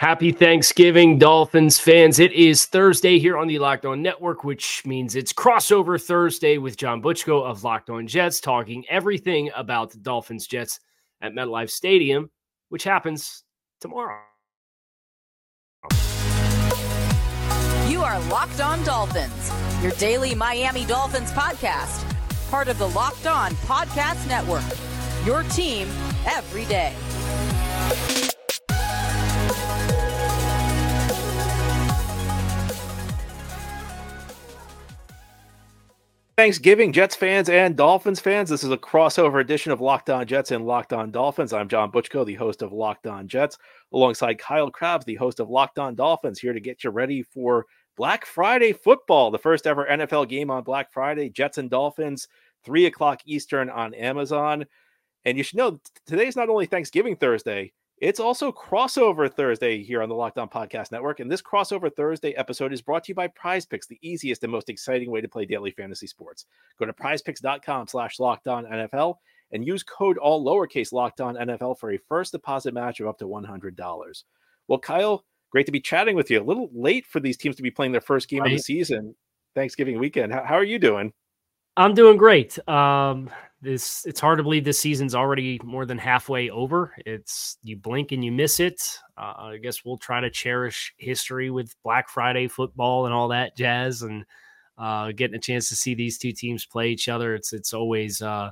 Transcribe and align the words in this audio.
Happy 0.00 0.32
Thanksgiving, 0.32 1.18
Dolphins 1.18 1.78
fans. 1.78 2.20
It 2.20 2.32
is 2.32 2.64
Thursday 2.64 3.18
here 3.18 3.36
on 3.36 3.48
the 3.48 3.58
Locked 3.58 3.84
On 3.84 4.00
Network, 4.00 4.44
which 4.44 4.82
means 4.86 5.14
it's 5.14 5.30
crossover 5.30 6.02
Thursday 6.02 6.56
with 6.56 6.78
John 6.78 7.02
Butchko 7.02 7.44
of 7.44 7.64
Locked 7.64 7.90
On 7.90 8.06
Jets, 8.06 8.40
talking 8.40 8.82
everything 8.88 9.50
about 9.54 9.90
the 9.90 9.98
Dolphins 9.98 10.46
Jets 10.46 10.80
at 11.20 11.34
MetLife 11.34 11.68
Stadium, 11.68 12.30
which 12.70 12.82
happens 12.82 13.44
tomorrow. 13.82 14.22
You 17.86 18.00
are 18.00 18.18
Locked 18.30 18.62
On 18.62 18.82
Dolphins, 18.84 19.52
your 19.82 19.92
daily 19.92 20.34
Miami 20.34 20.86
Dolphins 20.86 21.30
podcast, 21.32 22.10
part 22.50 22.68
of 22.68 22.78
the 22.78 22.88
Locked 22.88 23.26
On 23.26 23.50
Podcast 23.66 24.26
Network. 24.26 24.64
Your 25.26 25.42
team 25.50 25.88
every 26.24 26.64
day. 26.64 26.96
Thanksgiving, 36.40 36.90
Jets 36.90 37.14
fans 37.14 37.50
and 37.50 37.76
Dolphins 37.76 38.18
fans. 38.18 38.48
This 38.48 38.64
is 38.64 38.70
a 38.70 38.78
crossover 38.78 39.42
edition 39.42 39.72
of 39.72 39.82
Locked 39.82 40.08
On 40.08 40.26
Jets 40.26 40.52
and 40.52 40.64
Locked 40.64 40.94
On 40.94 41.10
Dolphins. 41.10 41.52
I'm 41.52 41.68
John 41.68 41.92
Butchko, 41.92 42.24
the 42.24 42.32
host 42.32 42.62
of 42.62 42.72
Locked 42.72 43.06
On 43.06 43.28
Jets, 43.28 43.58
alongside 43.92 44.38
Kyle 44.38 44.70
Crabbs, 44.70 45.04
the 45.04 45.16
host 45.16 45.38
of 45.38 45.50
Locked 45.50 45.78
On 45.78 45.94
Dolphins, 45.94 46.38
here 46.38 46.54
to 46.54 46.58
get 46.60 46.82
you 46.82 46.88
ready 46.88 47.22
for 47.22 47.66
Black 47.94 48.24
Friday 48.24 48.72
football, 48.72 49.30
the 49.30 49.36
first 49.38 49.66
ever 49.66 49.84
NFL 49.84 50.30
game 50.30 50.50
on 50.50 50.64
Black 50.64 50.90
Friday. 50.90 51.28
Jets 51.28 51.58
and 51.58 51.68
Dolphins, 51.68 52.26
three 52.64 52.86
o'clock 52.86 53.20
Eastern 53.26 53.68
on 53.68 53.92
Amazon. 53.92 54.64
And 55.26 55.36
you 55.36 55.44
should 55.44 55.58
know 55.58 55.78
today 56.06 56.26
is 56.26 56.36
not 56.36 56.48
only 56.48 56.64
Thanksgiving 56.64 57.16
Thursday, 57.16 57.74
it's 58.00 58.18
also 58.18 58.50
crossover 58.50 59.30
Thursday 59.30 59.82
here 59.82 60.02
on 60.02 60.08
the 60.08 60.14
Locked 60.14 60.38
On 60.38 60.48
Podcast 60.48 60.90
Network. 60.90 61.20
And 61.20 61.30
this 61.30 61.42
crossover 61.42 61.94
Thursday 61.94 62.32
episode 62.32 62.72
is 62.72 62.80
brought 62.80 63.04
to 63.04 63.10
you 63.10 63.14
by 63.14 63.28
Prize 63.28 63.66
Picks, 63.66 63.86
the 63.86 63.98
easiest 64.00 64.42
and 64.42 64.50
most 64.50 64.70
exciting 64.70 65.10
way 65.10 65.20
to 65.20 65.28
play 65.28 65.44
daily 65.44 65.70
fantasy 65.70 66.06
sports. 66.06 66.46
Go 66.78 66.86
to 66.86 66.94
prizepicks.com 66.94 67.88
slash 67.88 68.18
locked 68.18 68.48
on 68.48 68.64
NFL 68.64 69.16
and 69.52 69.66
use 69.66 69.82
code 69.82 70.16
all 70.16 70.42
lowercase 70.42 70.92
locked 70.92 71.20
on 71.20 71.34
NFL 71.34 71.78
for 71.78 71.92
a 71.92 71.98
first 72.08 72.32
deposit 72.32 72.72
match 72.72 73.00
of 73.00 73.06
up 73.06 73.18
to 73.18 73.26
$100. 73.26 74.22
Well, 74.66 74.78
Kyle, 74.78 75.24
great 75.50 75.66
to 75.66 75.72
be 75.72 75.80
chatting 75.80 76.16
with 76.16 76.30
you. 76.30 76.40
A 76.40 76.42
little 76.42 76.70
late 76.72 77.04
for 77.04 77.20
these 77.20 77.36
teams 77.36 77.56
to 77.56 77.62
be 77.62 77.70
playing 77.70 77.92
their 77.92 78.00
first 78.00 78.30
game 78.30 78.40
right. 78.40 78.52
of 78.52 78.56
the 78.56 78.62
season, 78.62 79.14
Thanksgiving 79.54 79.98
weekend. 79.98 80.32
How, 80.32 80.44
how 80.44 80.54
are 80.54 80.64
you 80.64 80.78
doing? 80.78 81.12
I'm 81.76 81.94
doing 81.94 82.16
great. 82.16 82.58
Um, 82.66 83.28
this 83.62 84.06
it's 84.06 84.20
hard 84.20 84.38
to 84.38 84.42
believe 84.42 84.64
this 84.64 84.78
season's 84.78 85.14
already 85.14 85.60
more 85.62 85.84
than 85.84 85.98
halfway 85.98 86.48
over. 86.50 86.94
It's 87.04 87.58
you 87.62 87.76
blink 87.76 88.12
and 88.12 88.24
you 88.24 88.32
miss 88.32 88.58
it. 88.58 88.98
Uh, 89.18 89.34
I 89.38 89.58
guess 89.58 89.84
we'll 89.84 89.98
try 89.98 90.20
to 90.20 90.30
cherish 90.30 90.94
history 90.96 91.50
with 91.50 91.74
Black 91.82 92.08
Friday 92.08 92.48
football 92.48 93.04
and 93.04 93.14
all 93.14 93.28
that 93.28 93.56
jazz, 93.56 94.02
and 94.02 94.24
uh, 94.78 95.12
getting 95.12 95.36
a 95.36 95.40
chance 95.40 95.68
to 95.68 95.76
see 95.76 95.94
these 95.94 96.16
two 96.16 96.32
teams 96.32 96.64
play 96.64 96.88
each 96.88 97.08
other. 97.08 97.34
It's 97.34 97.52
it's 97.52 97.74
always 97.74 98.22
uh, 98.22 98.50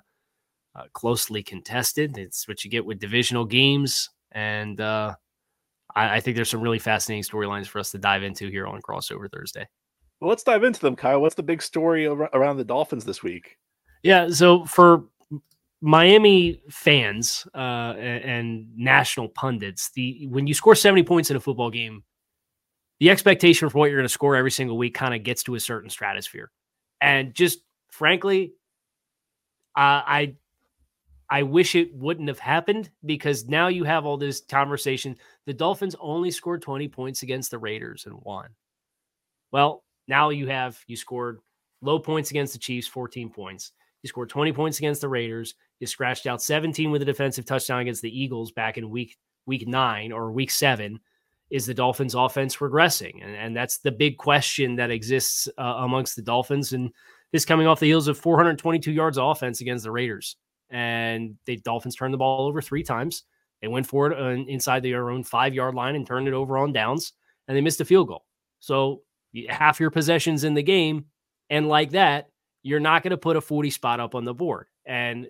uh 0.75 0.85
closely 0.93 1.43
contested. 1.43 2.19
It's 2.19 2.47
what 2.47 2.63
you 2.65 2.71
get 2.71 2.85
with 2.85 2.99
divisional 2.99 3.47
games, 3.47 4.11
and 4.33 4.79
uh, 4.79 5.15
I, 5.95 6.17
I 6.17 6.21
think 6.21 6.37
there's 6.37 6.51
some 6.51 6.61
really 6.61 6.79
fascinating 6.79 7.23
storylines 7.23 7.67
for 7.67 7.79
us 7.79 7.91
to 7.93 7.99
dive 7.99 8.23
into 8.23 8.49
here 8.49 8.67
on 8.67 8.83
Crossover 8.83 9.31
Thursday. 9.33 9.67
Well, 10.21 10.29
let's 10.29 10.43
dive 10.43 10.65
into 10.65 10.81
them, 10.81 10.97
Kyle. 10.97 11.21
What's 11.21 11.37
the 11.37 11.43
big 11.43 11.63
story 11.63 12.07
around 12.07 12.57
the 12.57 12.65
Dolphins 12.65 13.05
this 13.05 13.23
week? 13.23 13.57
Yeah. 14.03 14.29
So 14.29 14.65
for 14.65 15.05
Miami 15.81 16.63
fans 16.71 17.47
uh, 17.55 17.95
and, 17.99 18.67
national 18.77 19.29
pundits, 19.29 19.91
the 19.91 20.27
when 20.29 20.47
you 20.47 20.55
score 20.55 20.75
70 20.75 21.03
points 21.05 21.31
in 21.31 21.37
a 21.37 21.41
football 21.41 21.71
game, 21.71 22.03
the 23.01 23.11
expectation 23.11 23.69
for 23.69 23.79
what 23.79 23.87
you're 23.87 23.99
going 23.99 24.05
to 24.05 24.13
score 24.13 24.35
every 24.37 24.51
single 24.51 24.77
week 24.77 24.95
kind 24.95 25.15
of 25.15 25.23
gets 25.23 25.43
to 25.45 25.55
a 25.55 25.61
certain 25.61 25.91
stratosphere. 25.91 26.51
And 27.01 27.33
just 27.35 27.61
frankly, 27.91 28.55
uh, 29.77 30.03
I 30.05 30.35
I 31.31 31.43
wish 31.43 31.75
it 31.75 31.95
wouldn't 31.95 32.29
have 32.29 32.39
happened 32.39 32.91
because 33.05 33.47
now 33.47 33.69
you 33.69 33.85
have 33.85 34.07
all 34.07 34.17
this 34.17 34.41
conversation. 34.41 35.17
The 35.47 35.53
Dolphins 35.53 35.95
only 36.01 36.31
scored 36.31 36.63
20 36.63 36.89
points 36.89 37.23
against 37.23 37.51
the 37.51 37.59
Raiders 37.59 38.07
and 38.07 38.17
won. 38.23 38.49
Well, 39.53 39.85
now 40.09 40.31
you 40.31 40.47
have 40.49 40.79
you 40.87 40.97
scored 40.97 41.41
low 41.83 41.99
points 41.99 42.31
against 42.31 42.55
the 42.55 42.59
Chiefs, 42.59 42.89
14 42.89 43.31
points. 43.31 43.73
He 44.03 44.09
scored 44.09 44.29
20 44.29 44.53
points 44.53 44.79
against 44.79 45.01
the 45.01 45.09
Raiders. 45.09 45.55
He 45.81 45.87
scratched 45.87 46.27
out 46.27 46.43
17 46.43 46.91
with 46.91 47.03
a 47.03 47.05
defensive 47.05 47.45
touchdown 47.45 47.81
against 47.81 48.03
the 48.03 48.21
Eagles 48.21 48.53
back 48.53 48.79
in 48.79 48.91
week 48.91 49.17
week 49.47 49.67
nine 49.67 50.13
or 50.13 50.31
week 50.31 50.51
seven. 50.51 51.01
Is 51.51 51.65
the 51.65 51.75
Dolphins' 51.75 52.15
offense 52.15 52.57
regressing? 52.57 53.25
And, 53.25 53.35
and 53.35 53.57
that's 53.57 53.79
the 53.79 53.91
big 53.91 54.19
question 54.19 54.77
that 54.77 54.91
exists 54.91 55.49
uh, 55.57 55.63
amongst 55.79 56.15
the 56.15 56.23
Dolphins. 56.23 56.75
And 56.75 56.91
this 57.33 57.47
coming 57.47 57.67
off 57.67 57.81
the 57.81 57.87
heels 57.87 58.07
of 58.07 58.19
422 58.19 58.93
yards 58.93 59.17
of 59.17 59.25
offense 59.25 59.63
against 59.63 59.85
the 59.85 59.91
Raiders. 59.91 60.37
And 60.69 61.37
the 61.47 61.57
Dolphins 61.57 61.97
turned 61.97 62.13
the 62.13 62.19
ball 62.19 62.47
over 62.47 62.61
three 62.61 62.83
times. 62.83 63.25
They 63.61 63.69
went 63.69 63.87
for 63.87 64.11
it 64.11 64.19
uh, 64.19 64.43
inside 64.49 64.83
their 64.83 65.11
own 65.11 65.25
five 65.25 65.55
yard 65.55 65.75
line 65.75 65.97
and 65.97 66.07
turned 66.07 66.29
it 66.29 66.35
over 66.35 66.59
on 66.59 66.73
downs, 66.73 67.13
and 67.47 67.57
they 67.57 67.61
missed 67.61 67.81
a 67.81 67.85
field 67.85 68.09
goal. 68.09 68.25
So 68.61 69.03
half 69.49 69.81
your 69.81 69.91
possessions 69.91 70.45
in 70.45 70.55
the 70.55 70.63
game, 70.63 71.07
and 71.51 71.69
like 71.69 71.91
that, 71.91 72.29
you're 72.63 72.81
not 72.81 73.03
going 73.03 73.11
to 73.11 73.19
put 73.19 73.37
a 73.37 73.41
40 73.41 73.71
spot 73.71 74.01
up 74.01 74.15
on 74.15 74.25
the 74.25 74.35
board. 74.35 74.67
And 74.87 75.29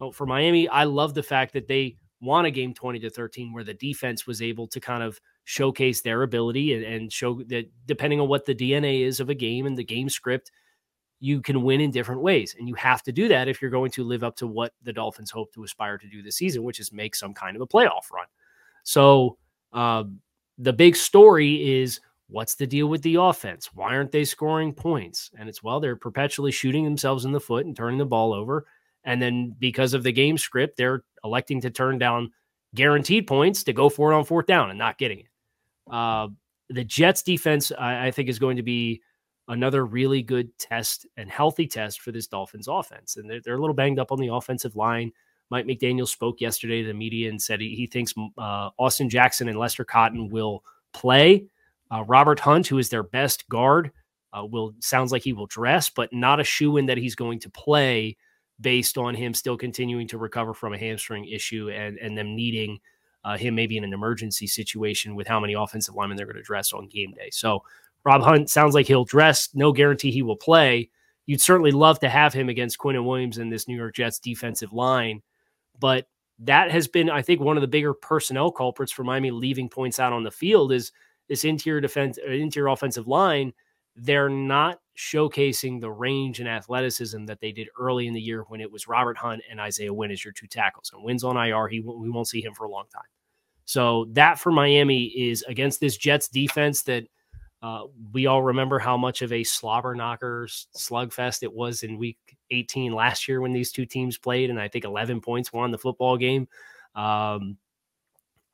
oh, 0.00 0.10
for 0.12 0.26
Miami, 0.26 0.68
I 0.68 0.84
love 0.84 1.14
the 1.14 1.22
fact 1.22 1.52
that 1.54 1.68
they 1.68 1.96
won 2.20 2.46
a 2.46 2.50
game 2.50 2.74
20 2.74 2.98
to 3.00 3.10
13 3.10 3.52
where 3.52 3.64
the 3.64 3.74
defense 3.74 4.26
was 4.26 4.40
able 4.40 4.66
to 4.68 4.80
kind 4.80 5.02
of 5.02 5.20
showcase 5.44 6.00
their 6.00 6.22
ability 6.22 6.74
and, 6.74 6.84
and 6.84 7.12
show 7.12 7.42
that 7.48 7.70
depending 7.86 8.20
on 8.20 8.28
what 8.28 8.46
the 8.46 8.54
DNA 8.54 9.02
is 9.02 9.20
of 9.20 9.28
a 9.28 9.34
game 9.34 9.66
and 9.66 9.76
the 9.76 9.84
game 9.84 10.08
script, 10.08 10.50
you 11.20 11.40
can 11.40 11.62
win 11.62 11.80
in 11.80 11.90
different 11.90 12.22
ways. 12.22 12.54
And 12.58 12.68
you 12.68 12.74
have 12.74 13.02
to 13.04 13.12
do 13.12 13.28
that 13.28 13.48
if 13.48 13.60
you're 13.60 13.70
going 13.70 13.90
to 13.92 14.04
live 14.04 14.24
up 14.24 14.36
to 14.36 14.46
what 14.46 14.72
the 14.82 14.92
Dolphins 14.92 15.30
hope 15.30 15.52
to 15.54 15.64
aspire 15.64 15.98
to 15.98 16.08
do 16.08 16.22
this 16.22 16.36
season, 16.36 16.62
which 16.62 16.80
is 16.80 16.92
make 16.92 17.14
some 17.14 17.34
kind 17.34 17.56
of 17.56 17.62
a 17.62 17.66
playoff 17.66 18.10
run. 18.12 18.26
So 18.82 19.38
uh, 19.72 20.04
the 20.58 20.72
big 20.72 20.96
story 20.96 21.80
is 21.80 22.00
What's 22.28 22.54
the 22.54 22.66
deal 22.66 22.86
with 22.86 23.02
the 23.02 23.16
offense? 23.16 23.70
Why 23.74 23.94
aren't 23.94 24.12
they 24.12 24.24
scoring 24.24 24.72
points? 24.72 25.30
And 25.38 25.48
it's 25.48 25.62
well, 25.62 25.80
they're 25.80 25.96
perpetually 25.96 26.52
shooting 26.52 26.84
themselves 26.84 27.24
in 27.24 27.32
the 27.32 27.40
foot 27.40 27.66
and 27.66 27.76
turning 27.76 27.98
the 27.98 28.06
ball 28.06 28.32
over. 28.32 28.66
And 29.04 29.20
then 29.20 29.54
because 29.58 29.92
of 29.92 30.02
the 30.02 30.12
game 30.12 30.38
script, 30.38 30.76
they're 30.76 31.04
electing 31.22 31.60
to 31.60 31.70
turn 31.70 31.98
down 31.98 32.32
guaranteed 32.74 33.26
points 33.26 33.64
to 33.64 33.72
go 33.72 33.88
for 33.88 34.10
it 34.10 34.16
on 34.16 34.24
fourth 34.24 34.46
down 34.46 34.70
and 34.70 34.78
not 34.78 34.98
getting 34.98 35.20
it. 35.20 35.26
Uh, 35.90 36.28
the 36.70 36.84
Jets 36.84 37.22
defense, 37.22 37.70
I, 37.78 38.06
I 38.06 38.10
think, 38.10 38.28
is 38.28 38.38
going 38.38 38.56
to 38.56 38.62
be 38.62 39.02
another 39.48 39.84
really 39.84 40.22
good 40.22 40.56
test 40.58 41.06
and 41.18 41.30
healthy 41.30 41.66
test 41.66 42.00
for 42.00 42.10
this 42.10 42.26
Dolphins 42.26 42.68
offense. 42.68 43.16
And 43.16 43.28
they're, 43.28 43.40
they're 43.44 43.56
a 43.56 43.60
little 43.60 43.74
banged 43.74 43.98
up 43.98 44.10
on 44.10 44.18
the 44.18 44.32
offensive 44.32 44.74
line. 44.74 45.12
Mike 45.50 45.66
McDaniel 45.66 46.08
spoke 46.08 46.40
yesterday 46.40 46.80
to 46.80 46.88
the 46.88 46.94
media 46.94 47.28
and 47.28 47.40
said 47.40 47.60
he, 47.60 47.74
he 47.74 47.86
thinks 47.86 48.14
uh, 48.38 48.70
Austin 48.78 49.10
Jackson 49.10 49.48
and 49.48 49.58
Lester 49.58 49.84
Cotton 49.84 50.30
will 50.30 50.64
play. 50.94 51.44
Uh, 51.90 52.02
Robert 52.04 52.40
Hunt, 52.40 52.66
who 52.66 52.78
is 52.78 52.88
their 52.88 53.02
best 53.02 53.48
guard, 53.48 53.92
uh, 54.32 54.44
will 54.44 54.74
sounds 54.80 55.12
like 55.12 55.22
he 55.22 55.32
will 55.32 55.46
dress, 55.46 55.90
but 55.90 56.12
not 56.12 56.40
a 56.40 56.44
shoe 56.44 56.76
in 56.76 56.86
that 56.86 56.98
he's 56.98 57.14
going 57.14 57.38
to 57.40 57.50
play 57.50 58.16
based 58.60 58.98
on 58.98 59.14
him 59.14 59.34
still 59.34 59.56
continuing 59.56 60.06
to 60.08 60.18
recover 60.18 60.54
from 60.54 60.72
a 60.72 60.78
hamstring 60.78 61.26
issue 61.26 61.70
and 61.70 61.98
and 61.98 62.16
them 62.16 62.34
needing 62.34 62.78
uh, 63.24 63.36
him 63.36 63.54
maybe 63.54 63.76
in 63.76 63.84
an 63.84 63.92
emergency 63.92 64.46
situation 64.46 65.14
with 65.14 65.26
how 65.26 65.40
many 65.40 65.54
offensive 65.54 65.94
linemen 65.94 66.16
they're 66.16 66.26
going 66.26 66.36
to 66.36 66.42
dress 66.42 66.72
on 66.72 66.88
game 66.88 67.12
day. 67.12 67.30
So 67.30 67.62
Rob 68.04 68.22
Hunt 68.22 68.50
sounds 68.50 68.74
like 68.74 68.86
he'll 68.86 69.04
dress. 69.04 69.48
No 69.54 69.72
guarantee 69.72 70.10
he 70.10 70.22
will 70.22 70.36
play. 70.36 70.90
You'd 71.26 71.40
certainly 71.40 71.70
love 71.70 71.98
to 72.00 72.10
have 72.10 72.34
him 72.34 72.50
against 72.50 72.78
Quinnen 72.78 73.06
Williams 73.06 73.38
in 73.38 73.48
this 73.48 73.66
New 73.66 73.76
York 73.76 73.94
Jets 73.94 74.18
defensive 74.18 74.74
line, 74.74 75.22
but 75.80 76.06
that 76.40 76.70
has 76.70 76.86
been, 76.86 77.08
I 77.08 77.22
think, 77.22 77.40
one 77.40 77.56
of 77.56 77.62
the 77.62 77.68
bigger 77.68 77.94
personnel 77.94 78.50
culprits 78.50 78.92
for 78.92 79.04
Miami 79.04 79.30
leaving 79.30 79.70
points 79.70 79.98
out 79.98 80.12
on 80.12 80.22
the 80.22 80.30
field 80.30 80.72
is 80.72 80.92
this 81.28 81.44
interior 81.44 81.80
defense, 81.80 82.18
uh, 82.26 82.30
interior 82.30 82.68
offensive 82.68 83.06
line, 83.06 83.52
they're 83.96 84.28
not 84.28 84.78
showcasing 84.96 85.80
the 85.80 85.90
range 85.90 86.40
and 86.40 86.48
athleticism 86.48 87.24
that 87.26 87.40
they 87.40 87.52
did 87.52 87.68
early 87.78 88.06
in 88.06 88.14
the 88.14 88.20
year 88.20 88.44
when 88.48 88.60
it 88.60 88.70
was 88.70 88.88
Robert 88.88 89.16
Hunt 89.16 89.42
and 89.50 89.60
Isaiah 89.60 89.92
Wynn 89.92 90.10
as 90.10 90.24
your 90.24 90.32
two 90.32 90.46
tackles. 90.46 90.90
And 90.92 91.02
Wynn's 91.02 91.24
on 91.24 91.36
IR. 91.36 91.68
He 91.68 91.80
we 91.80 92.10
won't 92.10 92.28
see 92.28 92.42
him 92.42 92.54
for 92.54 92.64
a 92.64 92.70
long 92.70 92.84
time. 92.92 93.02
So 93.64 94.06
that 94.12 94.38
for 94.38 94.52
Miami 94.52 95.04
is 95.06 95.42
against 95.48 95.80
this 95.80 95.96
Jets 95.96 96.28
defense 96.28 96.82
that 96.82 97.04
uh, 97.62 97.84
we 98.12 98.26
all 98.26 98.42
remember 98.42 98.78
how 98.78 98.96
much 98.96 99.22
of 99.22 99.32
a 99.32 99.42
slobber 99.42 99.94
knocker 99.94 100.46
slugfest 100.76 101.42
it 101.42 101.52
was 101.52 101.82
in 101.82 101.96
Week 101.96 102.18
18 102.50 102.92
last 102.92 103.26
year 103.26 103.40
when 103.40 103.54
these 103.54 103.72
two 103.72 103.86
teams 103.86 104.18
played, 104.18 104.50
and 104.50 104.60
I 104.60 104.68
think 104.68 104.84
11 104.84 105.22
points 105.22 105.50
won 105.50 105.70
the 105.70 105.78
football 105.78 106.18
game. 106.18 106.46
Um, 106.94 107.56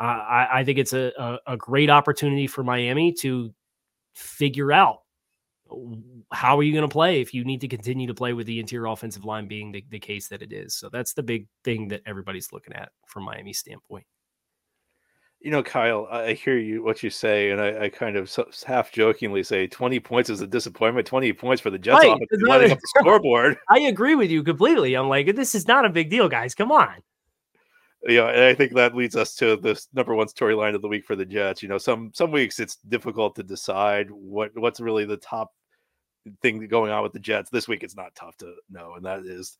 I, 0.00 0.48
I 0.60 0.64
think 0.64 0.78
it's 0.78 0.94
a, 0.94 1.12
a, 1.18 1.52
a 1.52 1.56
great 1.56 1.90
opportunity 1.90 2.46
for 2.46 2.64
Miami 2.64 3.12
to 3.20 3.52
figure 4.14 4.72
out 4.72 5.00
how 6.32 6.58
are 6.58 6.62
you 6.62 6.72
going 6.72 6.88
to 6.88 6.92
play 6.92 7.20
if 7.20 7.32
you 7.32 7.44
need 7.44 7.60
to 7.60 7.68
continue 7.68 8.06
to 8.06 8.14
play 8.14 8.32
with 8.32 8.46
the 8.46 8.58
interior 8.58 8.86
offensive 8.86 9.24
line 9.24 9.46
being 9.46 9.70
the, 9.70 9.84
the 9.90 9.98
case 9.98 10.28
that 10.28 10.42
it 10.42 10.52
is. 10.52 10.74
So 10.74 10.88
that's 10.88 11.12
the 11.12 11.22
big 11.22 11.46
thing 11.64 11.88
that 11.88 12.02
everybody's 12.06 12.52
looking 12.52 12.74
at 12.74 12.90
from 13.06 13.24
Miami's 13.24 13.58
standpoint. 13.58 14.04
You 15.40 15.50
know, 15.50 15.62
Kyle, 15.62 16.06
I 16.10 16.34
hear 16.34 16.58
you 16.58 16.82
what 16.82 17.02
you 17.02 17.08
say, 17.08 17.50
and 17.50 17.62
I, 17.62 17.84
I 17.84 17.88
kind 17.88 18.16
of 18.16 18.30
half 18.66 18.92
jokingly 18.92 19.42
say 19.42 19.66
twenty 19.66 19.98
points 19.98 20.28
is 20.28 20.42
a 20.42 20.46
disappointment. 20.46 21.06
Twenty 21.06 21.32
points 21.32 21.62
for 21.62 21.70
the 21.70 21.78
Jets 21.78 22.04
right, 22.04 22.10
up 22.10 22.18
the 22.18 22.78
scoreboard. 22.98 23.56
I 23.70 23.80
agree 23.80 24.14
with 24.14 24.30
you 24.30 24.42
completely. 24.42 24.94
I'm 24.94 25.08
like, 25.08 25.34
this 25.34 25.54
is 25.54 25.66
not 25.66 25.86
a 25.86 25.88
big 25.88 26.10
deal, 26.10 26.28
guys. 26.28 26.54
Come 26.54 26.70
on. 26.70 26.96
Yeah, 28.08 28.28
and 28.28 28.44
I 28.44 28.54
think 28.54 28.72
that 28.74 28.94
leads 28.94 29.14
us 29.14 29.34
to 29.36 29.56
this 29.56 29.88
number 29.92 30.14
one 30.14 30.26
storyline 30.28 30.74
of 30.74 30.80
the 30.80 30.88
week 30.88 31.04
for 31.04 31.16
the 31.16 31.26
Jets. 31.26 31.62
You 31.62 31.68
know, 31.68 31.78
some 31.78 32.10
some 32.14 32.30
weeks 32.32 32.58
it's 32.58 32.76
difficult 32.88 33.36
to 33.36 33.42
decide 33.42 34.10
what 34.10 34.52
what's 34.54 34.80
really 34.80 35.04
the 35.04 35.18
top 35.18 35.52
thing 36.42 36.66
going 36.68 36.92
on 36.92 37.02
with 37.02 37.12
the 37.12 37.18
Jets. 37.18 37.50
This 37.50 37.68
week 37.68 37.82
it's 37.82 37.96
not 37.96 38.14
tough 38.14 38.36
to 38.38 38.54
know, 38.70 38.94
and 38.94 39.04
that 39.04 39.26
is 39.26 39.58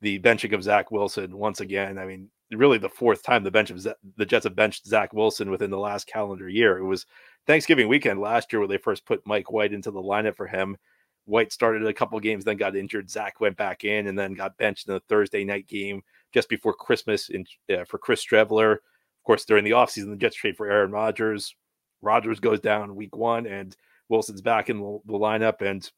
the 0.00 0.18
benching 0.20 0.54
of 0.54 0.62
Zach 0.62 0.90
Wilson 0.90 1.36
once 1.36 1.60
again. 1.60 1.98
I 1.98 2.06
mean, 2.06 2.30
really 2.52 2.78
the 2.78 2.88
fourth 2.88 3.22
time 3.22 3.44
the 3.44 3.50
bench 3.50 3.70
of 3.70 3.80
Z- 3.80 3.92
the 4.16 4.26
Jets 4.26 4.44
have 4.44 4.56
benched 4.56 4.86
Zach 4.86 5.12
Wilson 5.12 5.50
within 5.50 5.70
the 5.70 5.78
last 5.78 6.06
calendar 6.06 6.48
year. 6.48 6.78
It 6.78 6.84
was 6.84 7.04
Thanksgiving 7.46 7.88
weekend 7.88 8.18
last 8.18 8.50
year 8.52 8.60
where 8.60 8.68
they 8.68 8.78
first 8.78 9.04
put 9.04 9.26
Mike 9.26 9.52
White 9.52 9.74
into 9.74 9.90
the 9.90 10.02
lineup 10.02 10.36
for 10.36 10.46
him. 10.46 10.78
White 11.26 11.52
started 11.52 11.86
a 11.86 11.92
couple 11.94 12.18
games, 12.20 12.44
then 12.44 12.56
got 12.56 12.76
injured. 12.76 13.10
Zach 13.10 13.40
went 13.40 13.56
back 13.58 13.84
in 13.84 14.06
and 14.06 14.18
then 14.18 14.34
got 14.34 14.56
benched 14.56 14.88
in 14.88 14.94
the 14.94 15.00
Thursday 15.00 15.44
night 15.44 15.66
game 15.66 16.02
just 16.34 16.48
before 16.48 16.74
Christmas 16.74 17.30
in, 17.30 17.46
uh, 17.72 17.84
for 17.84 17.96
Chris 17.98 18.24
Streveler. 18.24 18.72
Of 18.72 19.24
course, 19.24 19.44
during 19.44 19.64
the 19.64 19.70
offseason, 19.70 20.10
the 20.10 20.16
Jets 20.16 20.36
trade 20.36 20.56
for 20.56 20.70
Aaron 20.70 20.90
Rodgers. 20.90 21.54
Rodgers 22.02 22.40
goes 22.40 22.60
down 22.60 22.94
week 22.94 23.16
one, 23.16 23.46
and 23.46 23.74
Wilson's 24.10 24.42
back 24.42 24.68
in 24.68 24.78
the, 24.78 24.98
the 25.06 25.12
lineup. 25.14 25.62
And 25.62 25.88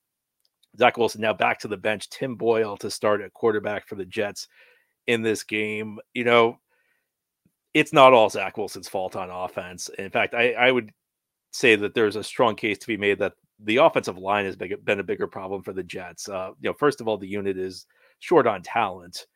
Zach 0.79 0.97
Wilson 0.97 1.23
now 1.23 1.33
back 1.33 1.59
to 1.61 1.69
the 1.69 1.77
bench. 1.77 2.09
Tim 2.11 2.37
Boyle 2.37 2.77
to 2.77 2.91
start 2.91 3.23
at 3.23 3.33
quarterback 3.33 3.89
for 3.89 3.97
the 3.97 4.05
Jets 4.05 4.47
in 5.07 5.23
this 5.23 5.43
game. 5.43 5.99
You 6.15 6.25
know, 6.25 6.59
it's 7.75 7.93
not 7.93 8.13
all 8.13 8.31
Zach 8.31 8.57
Wilson's 8.57 8.89
fault 8.89 9.17
on 9.17 9.31
offense. 9.31 9.89
In 9.99 10.11
fact, 10.11 10.35
I, 10.35 10.53
I 10.53 10.71
would 10.71 10.93
say 11.53 11.77
that 11.77 11.95
there's 11.95 12.17
a 12.17 12.23
strong 12.23 12.55
case 12.55 12.79
to 12.79 12.87
be 12.87 12.97
made 12.97 13.19
that 13.19 13.33
the 13.61 13.79
offensive 13.79 14.19
line 14.19 14.45
has 14.45 14.57
been 14.57 15.01
a 15.01 15.05
bigger 15.05 15.27
problem 15.27 15.63
for 15.63 15.73
the 15.73 15.83
Jets. 15.83 16.29
Uh, 16.29 16.51
you 16.61 16.69
know, 16.69 16.75
first 16.75 17.01
of 17.01 17.09
all, 17.09 17.17
the 17.17 17.27
unit 17.27 17.57
is 17.57 17.87
short 18.19 18.47
on 18.47 18.63
talent, 18.63 19.27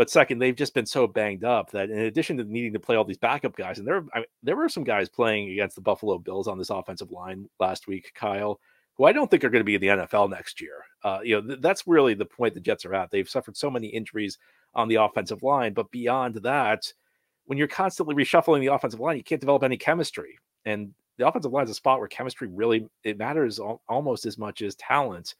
but 0.00 0.08
second, 0.08 0.38
they've 0.38 0.56
just 0.56 0.72
been 0.72 0.86
so 0.86 1.06
banged 1.06 1.44
up 1.44 1.72
that 1.72 1.90
in 1.90 1.98
addition 1.98 2.38
to 2.38 2.44
needing 2.44 2.72
to 2.72 2.80
play 2.80 2.96
all 2.96 3.04
these 3.04 3.18
backup 3.18 3.54
guys, 3.54 3.78
and 3.78 3.86
there 3.86 4.02
I, 4.14 4.24
there 4.42 4.56
were 4.56 4.70
some 4.70 4.82
guys 4.82 5.10
playing 5.10 5.50
against 5.50 5.74
the 5.74 5.82
Buffalo 5.82 6.16
Bills 6.16 6.48
on 6.48 6.56
this 6.56 6.70
offensive 6.70 7.10
line 7.10 7.50
last 7.58 7.86
week, 7.86 8.10
Kyle, 8.14 8.58
who 8.94 9.04
I 9.04 9.12
don't 9.12 9.30
think 9.30 9.44
are 9.44 9.50
going 9.50 9.60
to 9.60 9.64
be 9.64 9.74
in 9.74 9.80
the 9.82 9.88
NFL 9.88 10.30
next 10.30 10.58
year. 10.58 10.86
Uh, 11.04 11.18
you 11.22 11.34
know, 11.34 11.46
th- 11.46 11.60
that's 11.60 11.86
really 11.86 12.14
the 12.14 12.24
point 12.24 12.54
the 12.54 12.60
Jets 12.60 12.86
are 12.86 12.94
at. 12.94 13.10
They've 13.10 13.28
suffered 13.28 13.58
so 13.58 13.70
many 13.70 13.88
injuries 13.88 14.38
on 14.74 14.88
the 14.88 14.94
offensive 14.94 15.42
line. 15.42 15.74
But 15.74 15.90
beyond 15.90 16.36
that, 16.36 16.90
when 17.44 17.58
you're 17.58 17.68
constantly 17.68 18.14
reshuffling 18.14 18.60
the 18.60 18.72
offensive 18.72 19.00
line, 19.00 19.18
you 19.18 19.22
can't 19.22 19.42
develop 19.42 19.64
any 19.64 19.76
chemistry. 19.76 20.38
And 20.64 20.94
the 21.18 21.28
offensive 21.28 21.52
line 21.52 21.64
is 21.64 21.72
a 21.72 21.74
spot 21.74 21.98
where 21.98 22.08
chemistry 22.08 22.48
really 22.48 22.88
it 23.04 23.18
matters 23.18 23.60
al- 23.60 23.82
almost 23.86 24.24
as 24.24 24.38
much 24.38 24.62
as 24.62 24.76
talent. 24.76 25.34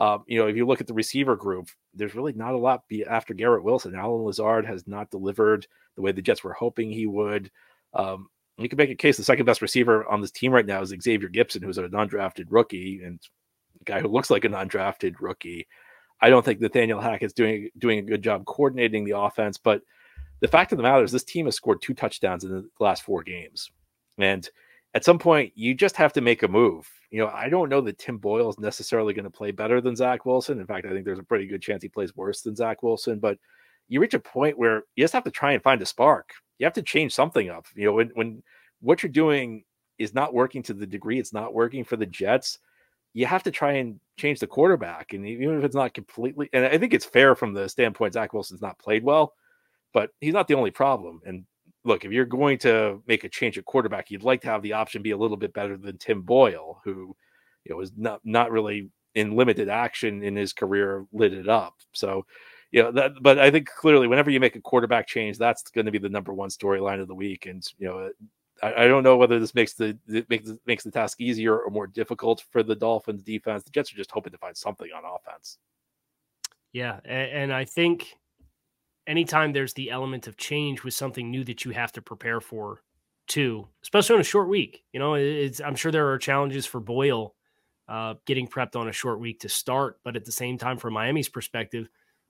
Um, 0.00 0.24
you 0.26 0.38
know, 0.38 0.48
if 0.48 0.56
you 0.56 0.66
look 0.66 0.80
at 0.80 0.86
the 0.86 0.94
receiver 0.94 1.36
group, 1.36 1.68
there's 1.94 2.14
really 2.14 2.32
not 2.32 2.54
a 2.54 2.58
lot 2.58 2.88
be 2.88 3.04
after 3.04 3.34
Garrett 3.34 3.62
Wilson. 3.62 3.94
Allen 3.94 4.24
Lazard 4.24 4.64
has 4.64 4.88
not 4.88 5.10
delivered 5.10 5.66
the 5.94 6.02
way 6.02 6.10
the 6.10 6.22
Jets 6.22 6.42
were 6.42 6.54
hoping 6.54 6.90
he 6.90 7.06
would. 7.06 7.50
Um, 7.92 8.28
you 8.56 8.68
can 8.68 8.78
make 8.78 8.90
a 8.90 8.94
case 8.94 9.18
the 9.18 9.24
second 9.24 9.44
best 9.44 9.60
receiver 9.60 10.06
on 10.06 10.22
this 10.22 10.30
team 10.30 10.52
right 10.52 10.64
now 10.64 10.80
is 10.80 10.94
Xavier 11.00 11.28
Gipson, 11.28 11.62
who's 11.62 11.78
a 11.78 11.88
non-drafted 11.88 12.50
rookie 12.50 13.02
and 13.04 13.20
a 13.80 13.84
guy 13.84 14.00
who 14.00 14.08
looks 14.08 14.30
like 14.30 14.44
a 14.44 14.48
non-drafted 14.48 15.20
rookie. 15.20 15.66
I 16.22 16.30
don't 16.30 16.44
think 16.44 16.60
Nathaniel 16.60 17.00
Hackett's 17.00 17.32
doing 17.32 17.70
doing 17.78 17.98
a 17.98 18.02
good 18.02 18.22
job 18.22 18.46
coordinating 18.46 19.04
the 19.04 19.18
offense. 19.18 19.58
But 19.58 19.82
the 20.40 20.48
fact 20.48 20.72
of 20.72 20.78
the 20.78 20.82
matter 20.82 21.04
is, 21.04 21.12
this 21.12 21.24
team 21.24 21.46
has 21.46 21.56
scored 21.56 21.82
two 21.82 21.94
touchdowns 21.94 22.44
in 22.44 22.50
the 22.50 22.68
last 22.78 23.02
four 23.02 23.22
games, 23.22 23.70
and 24.18 24.48
at 24.94 25.04
some 25.04 25.18
point, 25.18 25.52
you 25.54 25.74
just 25.74 25.96
have 25.96 26.12
to 26.14 26.20
make 26.20 26.42
a 26.42 26.48
move. 26.48 26.88
You 27.10 27.20
know, 27.20 27.28
I 27.28 27.48
don't 27.48 27.68
know 27.68 27.80
that 27.82 27.98
Tim 27.98 28.18
Boyle 28.18 28.48
is 28.50 28.58
necessarily 28.58 29.14
going 29.14 29.24
to 29.24 29.30
play 29.30 29.50
better 29.50 29.80
than 29.80 29.96
Zach 29.96 30.26
Wilson. 30.26 30.60
In 30.60 30.66
fact, 30.66 30.86
I 30.86 30.90
think 30.90 31.04
there's 31.04 31.18
a 31.18 31.24
pretty 31.24 31.46
good 31.46 31.62
chance 31.62 31.82
he 31.82 31.88
plays 31.88 32.16
worse 32.16 32.42
than 32.42 32.56
Zach 32.56 32.82
Wilson. 32.82 33.18
But 33.18 33.38
you 33.88 34.00
reach 34.00 34.14
a 34.14 34.20
point 34.20 34.58
where 34.58 34.84
you 34.96 35.04
just 35.04 35.14
have 35.14 35.24
to 35.24 35.30
try 35.30 35.52
and 35.52 35.62
find 35.62 35.80
a 35.82 35.86
spark. 35.86 36.30
You 36.58 36.66
have 36.66 36.74
to 36.74 36.82
change 36.82 37.14
something 37.14 37.48
up. 37.48 37.66
You 37.74 37.86
know, 37.86 37.92
when 37.92 38.10
when 38.14 38.42
what 38.80 39.02
you're 39.02 39.10
doing 39.10 39.64
is 39.98 40.14
not 40.14 40.34
working 40.34 40.62
to 40.62 40.72
the 40.72 40.86
degree 40.86 41.18
it's 41.18 41.32
not 41.32 41.52
working 41.52 41.84
for 41.84 41.96
the 41.96 42.06
Jets 42.06 42.58
you 43.12 43.26
have 43.26 43.42
to 43.42 43.50
try 43.50 43.72
and 43.72 43.98
change 44.16 44.38
the 44.38 44.46
quarterback. 44.46 45.12
And 45.12 45.26
even 45.26 45.58
if 45.58 45.64
it's 45.64 45.74
not 45.74 45.94
completely, 45.94 46.48
and 46.52 46.64
I 46.64 46.78
think 46.78 46.94
it's 46.94 47.04
fair 47.04 47.34
from 47.34 47.52
the 47.52 47.68
standpoint 47.68 48.14
Zach 48.14 48.32
Wilson's 48.32 48.62
not 48.62 48.78
played 48.78 49.02
well, 49.02 49.34
but 49.92 50.10
he's 50.20 50.34
not 50.34 50.46
the 50.46 50.54
only 50.54 50.70
problem. 50.70 51.20
And 51.26 51.44
look, 51.84 52.04
if 52.04 52.12
you're 52.12 52.24
going 52.24 52.58
to 52.58 53.02
make 53.06 53.24
a 53.24 53.28
change 53.28 53.58
at 53.58 53.64
quarterback, 53.64 54.10
you'd 54.10 54.22
like 54.22 54.42
to 54.42 54.48
have 54.48 54.62
the 54.62 54.74
option 54.74 55.02
be 55.02 55.12
a 55.12 55.16
little 55.16 55.36
bit 55.36 55.52
better 55.52 55.76
than 55.76 55.98
Tim 55.98 56.22
Boyle, 56.22 56.80
who 56.84 57.16
you 57.64 57.70
know 57.70 57.76
was 57.76 57.92
not 57.96 58.20
not 58.24 58.50
really 58.50 58.90
in 59.14 59.36
limited 59.36 59.68
action 59.68 60.22
in 60.22 60.36
his 60.36 60.52
career, 60.52 61.04
lit 61.12 61.32
it 61.32 61.48
up. 61.48 61.74
So, 61.92 62.26
you 62.70 62.82
know 62.82 62.92
that. 62.92 63.12
But 63.20 63.38
I 63.38 63.50
think 63.50 63.68
clearly, 63.68 64.06
whenever 64.06 64.30
you 64.30 64.40
make 64.40 64.56
a 64.56 64.60
quarterback 64.60 65.06
change, 65.06 65.38
that's 65.38 65.62
going 65.70 65.86
to 65.86 65.92
be 65.92 65.98
the 65.98 66.08
number 66.08 66.32
one 66.32 66.50
storyline 66.50 67.00
of 67.00 67.08
the 67.08 67.14
week. 67.14 67.46
And 67.46 67.64
you 67.78 67.88
know, 67.88 67.98
uh, 67.98 68.08
I, 68.62 68.84
I, 68.84 68.88
don't 68.88 69.02
know 69.02 69.16
whether 69.16 69.40
this 69.40 69.54
makes 69.54 69.74
the 69.74 69.98
makes 70.28 70.50
makes 70.66 70.84
the 70.84 70.90
task 70.90 71.20
easier 71.20 71.58
or 71.58 71.70
more 71.70 71.86
difficult 71.86 72.44
for 72.50 72.62
the 72.62 72.76
Dolphins 72.76 73.22
defense. 73.22 73.64
The 73.64 73.70
Jets 73.70 73.92
are 73.92 73.96
just 73.96 74.12
hoping 74.12 74.32
to 74.32 74.38
find 74.38 74.56
something 74.56 74.88
on 74.94 75.02
offense. 75.04 75.58
Yeah, 76.72 77.00
and, 77.04 77.30
and 77.30 77.52
I 77.52 77.64
think 77.64 78.14
anytime 79.10 79.52
there's 79.52 79.74
the 79.74 79.90
element 79.90 80.26
of 80.26 80.36
change 80.36 80.84
with 80.84 80.94
something 80.94 81.30
new 81.30 81.44
that 81.44 81.64
you 81.64 81.72
have 81.72 81.92
to 81.92 82.02
prepare 82.02 82.40
for, 82.40 82.82
too, 83.26 83.66
especially 83.82 84.14
on 84.14 84.20
a 84.20 84.24
short 84.24 84.48
week. 84.48 84.84
You 84.92 85.00
know, 85.00 85.14
I'm 85.14 85.74
sure 85.74 85.92
there 85.92 86.10
are 86.10 86.18
challenges 86.18 86.64
for 86.64 86.80
Boyle 86.80 87.34
uh, 87.88 88.14
getting 88.24 88.46
prepped 88.46 88.76
on 88.76 88.88
a 88.88 88.92
short 88.92 89.20
week 89.20 89.40
to 89.40 89.48
start, 89.48 89.98
but 90.04 90.16
at 90.16 90.24
the 90.24 90.32
same 90.32 90.56
time, 90.56 90.78
from 90.78 90.94
Miami's 90.94 91.28
perspective, 91.28 91.88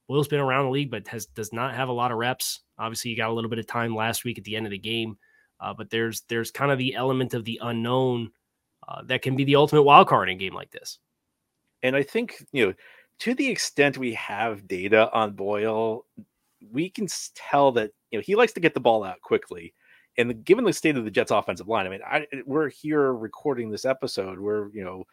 Boyle's 0.09 0.29
been 0.29 0.41
around 0.41 0.65
the 0.65 0.71
league, 0.71 0.91
but 0.91 1.06
has 1.09 1.27
does 1.27 1.53
not 1.53 1.75
have 1.75 1.88
a 1.88 1.93
lot 1.93 2.11
of 2.11 2.19
reps. 2.19 2.61
Obviously, 2.79 3.11
you 3.11 3.17
got 3.17 3.31
a 3.31 3.32
little 3.32 3.50
bit 3.50 3.61
of 3.61 3.67
time 3.67 3.94
last 3.94 4.25
week 4.25 4.38
at 4.38 4.44
the 4.44 4.56
end 4.56 4.67
of 4.67 4.73
the 4.73 4.79
game. 4.79 5.17
Uh, 5.61 5.75
but 5.75 5.91
there's 5.91 6.23
there's 6.23 6.50
kind 6.50 6.73
of 6.73 6.79
the 6.79 6.94
element 6.94 7.35
of 7.35 7.44
the 7.44 7.61
unknown 7.62 8.31
uh, 8.88 9.03
that 9.05 9.23
can 9.23 9.37
be 9.37 9.44
the 9.44 9.56
ultimate 9.56 9.82
wild 9.82 10.09
card 10.09 10.29
in 10.29 10.37
a 10.37 10.38
game 10.38 10.55
like 10.55 10.71
this. 10.71 10.99
And 11.82 11.94
I 11.94 12.03
think 12.03 12.44
you 12.53 12.67
know, 12.67 12.75
to 13.21 13.35
the 13.35 13.49
extent 13.49 13.99
we 13.99 14.15
have 14.15 14.67
data 14.67 15.11
on 15.12 15.32
Boyle, 15.32 16.06
we 16.72 16.90
can 16.90 17.06
tell 17.34 17.72
that 17.72 17.90
you 18.11 18.19
know 18.19 18.22
he 18.22 18.34
likes 18.34 18.52
to 18.55 18.61
get 18.61 18.75
the 18.75 18.81
ball 18.81 19.05
out 19.05 19.20
quickly. 19.20 19.75
And 20.19 20.28
the, 20.28 20.34
given 20.34 20.64
the 20.64 20.72
state 20.72 20.96
of 20.96 21.05
the 21.05 21.11
Jets' 21.11 21.31
offensive 21.31 21.69
line, 21.69 21.87
I 21.87 21.88
mean, 21.88 22.00
I, 22.05 22.26
we're 22.44 22.69
here 22.69 23.12
recording 23.14 23.70
this 23.70 23.84
episode. 23.84 24.39
We're 24.39 24.69
you 24.70 24.84
know 24.84 25.05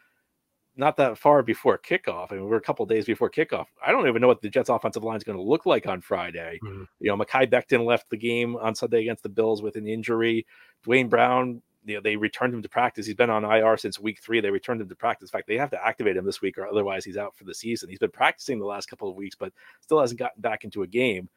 not 0.78 0.98
that 0.98 1.18
far 1.18 1.42
before 1.42 1.78
kickoff. 1.78 2.32
I 2.32 2.36
mean, 2.36 2.46
we're 2.46 2.58
a 2.58 2.62
couple 2.62 2.86
days 2.86 3.06
before 3.06 3.30
kickoff. 3.30 3.66
I 3.86 3.92
don't 3.92 4.08
even 4.08 4.22
know 4.22 4.28
what 4.28 4.42
the 4.42 4.50
Jets' 4.50 4.70
offensive 4.70 5.04
line 5.04 5.18
is 5.18 5.24
going 5.24 5.38
to 5.38 5.44
look 5.44 5.66
like 5.66 5.88
on 5.88 6.02
Friday. 6.02 6.60
Mm-hmm. 6.64 6.84
You 7.00 7.10
know, 7.10 7.18
Mekhi 7.18 7.50
Becton 7.50 7.86
left 7.86 8.10
the 8.10 8.18
game 8.18 8.56
on 8.56 8.76
Sunday 8.76 9.02
against 9.02 9.24
the 9.24 9.30
Bills 9.30 9.62
with 9.62 9.76
an 9.76 9.88
injury. 9.88 10.46
Duane 10.84 11.10
Brown, 11.10 11.62
you 11.86 11.96
know, 11.96 12.02
they 12.02 12.16
returned 12.16 12.54
him 12.54 12.62
to 12.62 12.70
practice. 12.70 13.06
He's 13.06 13.16
been 13.16 13.30
on 13.30 13.44
IR 13.44 13.78
since 13.78 14.00
week 14.00 14.20
three. 14.22 14.40
They 14.40 14.52
returned 14.52 14.82
him 14.82 14.90
to 14.90 14.96
practice. 14.96 15.30
In 15.30 15.32
fact, 15.32 15.48
they 15.48 15.58
have 15.58 15.72
to 15.72 15.84
activate 15.84 16.16
him 16.16 16.26
this 16.26 16.42
week, 16.42 16.58
or 16.58 16.68
otherwise 16.68 17.04
he's 17.04 17.18
out 17.18 17.36
for 17.36 17.46
the 17.46 17.56
season. 17.56 17.90
He's 17.90 18.00
been 18.00 18.12
practicing 18.12 18.60
the 18.60 18.66
last 18.66 18.88
couple 18.88 19.10
of 19.10 19.16
weeks, 19.16 19.36
but 19.36 19.54
still 19.82 20.00
hasn't 20.00 20.20
gotten 20.20 20.42
back 20.42 20.64
into 20.64 20.84
a 20.84 20.88
game. 20.88 21.28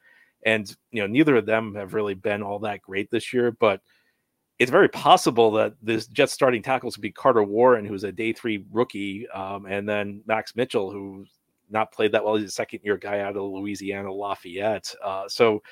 And 0.43 0.73
you 0.91 1.01
know, 1.01 1.07
neither 1.07 1.35
of 1.35 1.45
them 1.45 1.75
have 1.75 1.93
really 1.93 2.13
been 2.13 2.41
all 2.41 2.59
that 2.59 2.81
great 2.81 3.09
this 3.11 3.33
year, 3.33 3.51
but 3.51 3.81
it's 4.59 4.71
very 4.71 4.89
possible 4.89 5.51
that 5.51 5.73
this 5.81 6.05
Jets 6.07 6.33
starting 6.33 6.61
tackles 6.61 6.95
would 6.95 7.01
be 7.01 7.11
Carter 7.11 7.43
Warren, 7.43 7.85
who's 7.85 8.03
a 8.03 8.11
day 8.11 8.31
three 8.31 8.63
rookie, 8.71 9.27
um, 9.29 9.65
and 9.65 9.89
then 9.89 10.21
Max 10.27 10.55
Mitchell, 10.55 10.91
who's 10.91 11.29
not 11.71 11.91
played 11.91 12.11
that 12.11 12.23
well. 12.23 12.35
He's 12.35 12.49
a 12.49 12.51
second 12.51 12.81
year 12.83 12.97
guy 12.97 13.21
out 13.21 13.35
of 13.37 13.43
Louisiana 13.43 14.11
Lafayette. 14.11 14.93
Uh, 15.03 15.27
so 15.27 15.63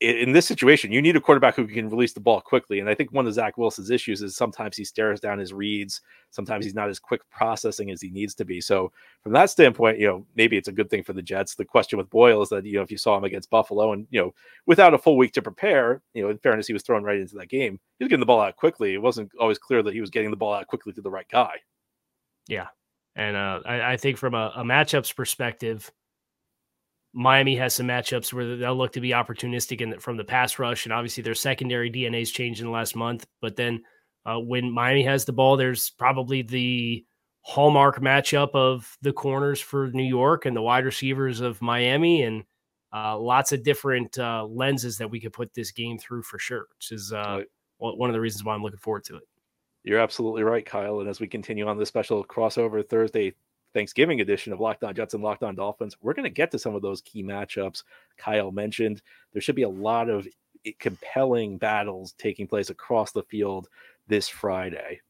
in 0.00 0.32
this 0.32 0.46
situation, 0.46 0.92
you 0.92 1.02
need 1.02 1.16
a 1.16 1.20
quarterback 1.20 1.54
who 1.54 1.66
can 1.66 1.90
release 1.90 2.14
the 2.14 2.20
ball 2.20 2.40
quickly. 2.40 2.80
And 2.80 2.88
I 2.88 2.94
think 2.94 3.12
one 3.12 3.26
of 3.26 3.34
Zach 3.34 3.58
Wilson's 3.58 3.90
issues 3.90 4.22
is 4.22 4.34
sometimes 4.34 4.74
he 4.74 4.84
stares 4.84 5.20
down 5.20 5.38
his 5.38 5.52
reads. 5.52 6.00
Sometimes 6.30 6.64
he's 6.64 6.74
not 6.74 6.88
as 6.88 6.98
quick 6.98 7.20
processing 7.30 7.90
as 7.90 8.00
he 8.00 8.08
needs 8.08 8.34
to 8.36 8.46
be. 8.46 8.62
So 8.62 8.92
from 9.22 9.32
that 9.32 9.50
standpoint, 9.50 9.98
you 9.98 10.06
know, 10.06 10.26
maybe 10.36 10.56
it's 10.56 10.68
a 10.68 10.72
good 10.72 10.88
thing 10.88 11.02
for 11.02 11.12
the 11.12 11.20
Jets. 11.20 11.54
The 11.54 11.66
question 11.66 11.98
with 11.98 12.08
Boyle 12.08 12.40
is 12.40 12.48
that, 12.48 12.64
you 12.64 12.74
know, 12.74 12.82
if 12.82 12.90
you 12.90 12.96
saw 12.96 13.16
him 13.18 13.24
against 13.24 13.50
Buffalo 13.50 13.92
and, 13.92 14.06
you 14.10 14.22
know, 14.22 14.34
without 14.66 14.94
a 14.94 14.98
full 14.98 15.18
week 15.18 15.32
to 15.32 15.42
prepare, 15.42 16.00
you 16.14 16.22
know, 16.22 16.30
in 16.30 16.38
fairness, 16.38 16.66
he 16.66 16.72
was 16.72 16.82
thrown 16.82 17.04
right 17.04 17.18
into 17.18 17.36
that 17.36 17.50
game. 17.50 17.78
He 17.98 18.04
was 18.04 18.08
getting 18.08 18.20
the 18.20 18.26
ball 18.26 18.40
out 18.40 18.56
quickly. 18.56 18.94
It 18.94 19.02
wasn't 19.02 19.30
always 19.38 19.58
clear 19.58 19.82
that 19.82 19.92
he 19.92 20.00
was 20.00 20.10
getting 20.10 20.30
the 20.30 20.36
ball 20.36 20.54
out 20.54 20.66
quickly 20.66 20.94
to 20.94 21.02
the 21.02 21.10
right 21.10 21.28
guy. 21.30 21.56
Yeah. 22.48 22.68
And 23.16 23.36
uh, 23.36 23.60
I, 23.66 23.92
I 23.92 23.96
think 23.98 24.16
from 24.16 24.34
a, 24.34 24.52
a 24.56 24.64
matchups 24.64 25.14
perspective, 25.14 25.92
Miami 27.12 27.56
has 27.56 27.74
some 27.74 27.86
matchups 27.86 28.32
where 28.32 28.56
they'll 28.56 28.76
look 28.76 28.92
to 28.92 29.00
be 29.00 29.10
opportunistic 29.10 29.80
in 29.80 29.90
the, 29.90 29.98
from 29.98 30.16
the 30.16 30.24
pass 30.24 30.58
rush, 30.58 30.86
and 30.86 30.92
obviously 30.92 31.22
their 31.22 31.34
secondary 31.34 31.90
DNA's 31.90 32.30
changed 32.30 32.60
in 32.60 32.66
the 32.66 32.72
last 32.72 32.94
month. 32.94 33.26
But 33.40 33.56
then 33.56 33.82
uh, 34.24 34.38
when 34.38 34.70
Miami 34.70 35.02
has 35.04 35.24
the 35.24 35.32
ball, 35.32 35.56
there's 35.56 35.90
probably 35.90 36.42
the 36.42 37.04
hallmark 37.42 38.00
matchup 38.00 38.54
of 38.54 38.96
the 39.02 39.12
corners 39.12 39.60
for 39.60 39.90
New 39.92 40.04
York 40.04 40.46
and 40.46 40.54
the 40.54 40.62
wide 40.62 40.84
receivers 40.84 41.40
of 41.40 41.60
Miami, 41.60 42.22
and 42.22 42.44
uh, 42.94 43.18
lots 43.18 43.52
of 43.52 43.64
different 43.64 44.18
uh, 44.18 44.44
lenses 44.44 44.98
that 44.98 45.10
we 45.10 45.20
could 45.20 45.32
put 45.32 45.52
this 45.54 45.72
game 45.72 45.98
through 45.98 46.22
for 46.22 46.38
sure. 46.38 46.66
Which 46.76 46.92
is 46.92 47.12
uh, 47.12 47.42
one 47.78 48.10
of 48.10 48.14
the 48.14 48.20
reasons 48.20 48.44
why 48.44 48.54
I'm 48.54 48.62
looking 48.62 48.78
forward 48.78 49.04
to 49.04 49.16
it. 49.16 49.22
You're 49.82 50.00
absolutely 50.00 50.42
right, 50.42 50.64
Kyle. 50.64 51.00
And 51.00 51.08
as 51.08 51.20
we 51.20 51.26
continue 51.26 51.66
on 51.66 51.78
this 51.78 51.88
special 51.88 52.24
crossover 52.24 52.86
Thursday 52.86 53.34
Thanksgiving 53.74 54.20
edition 54.20 54.52
of 54.52 54.60
Locked 54.60 54.84
On 54.84 54.94
Jets 54.94 55.14
and 55.14 55.22
Locked 55.22 55.42
On 55.42 55.54
Dolphins, 55.54 55.96
we're 56.00 56.14
going 56.14 56.24
to 56.24 56.30
get 56.30 56.50
to 56.52 56.58
some 56.58 56.74
of 56.74 56.82
those 56.82 57.00
key 57.00 57.22
matchups 57.22 57.84
Kyle 58.16 58.50
mentioned. 58.50 59.02
There 59.32 59.42
should 59.42 59.56
be 59.56 59.62
a 59.62 59.68
lot 59.68 60.08
of 60.08 60.26
eh, 60.66 60.72
compelling 60.78 61.58
battles 61.58 62.14
taking 62.18 62.46
place 62.46 62.70
across 62.70 63.12
the 63.12 63.22
field 63.24 63.68
this 64.08 64.28
Friday. 64.28 65.00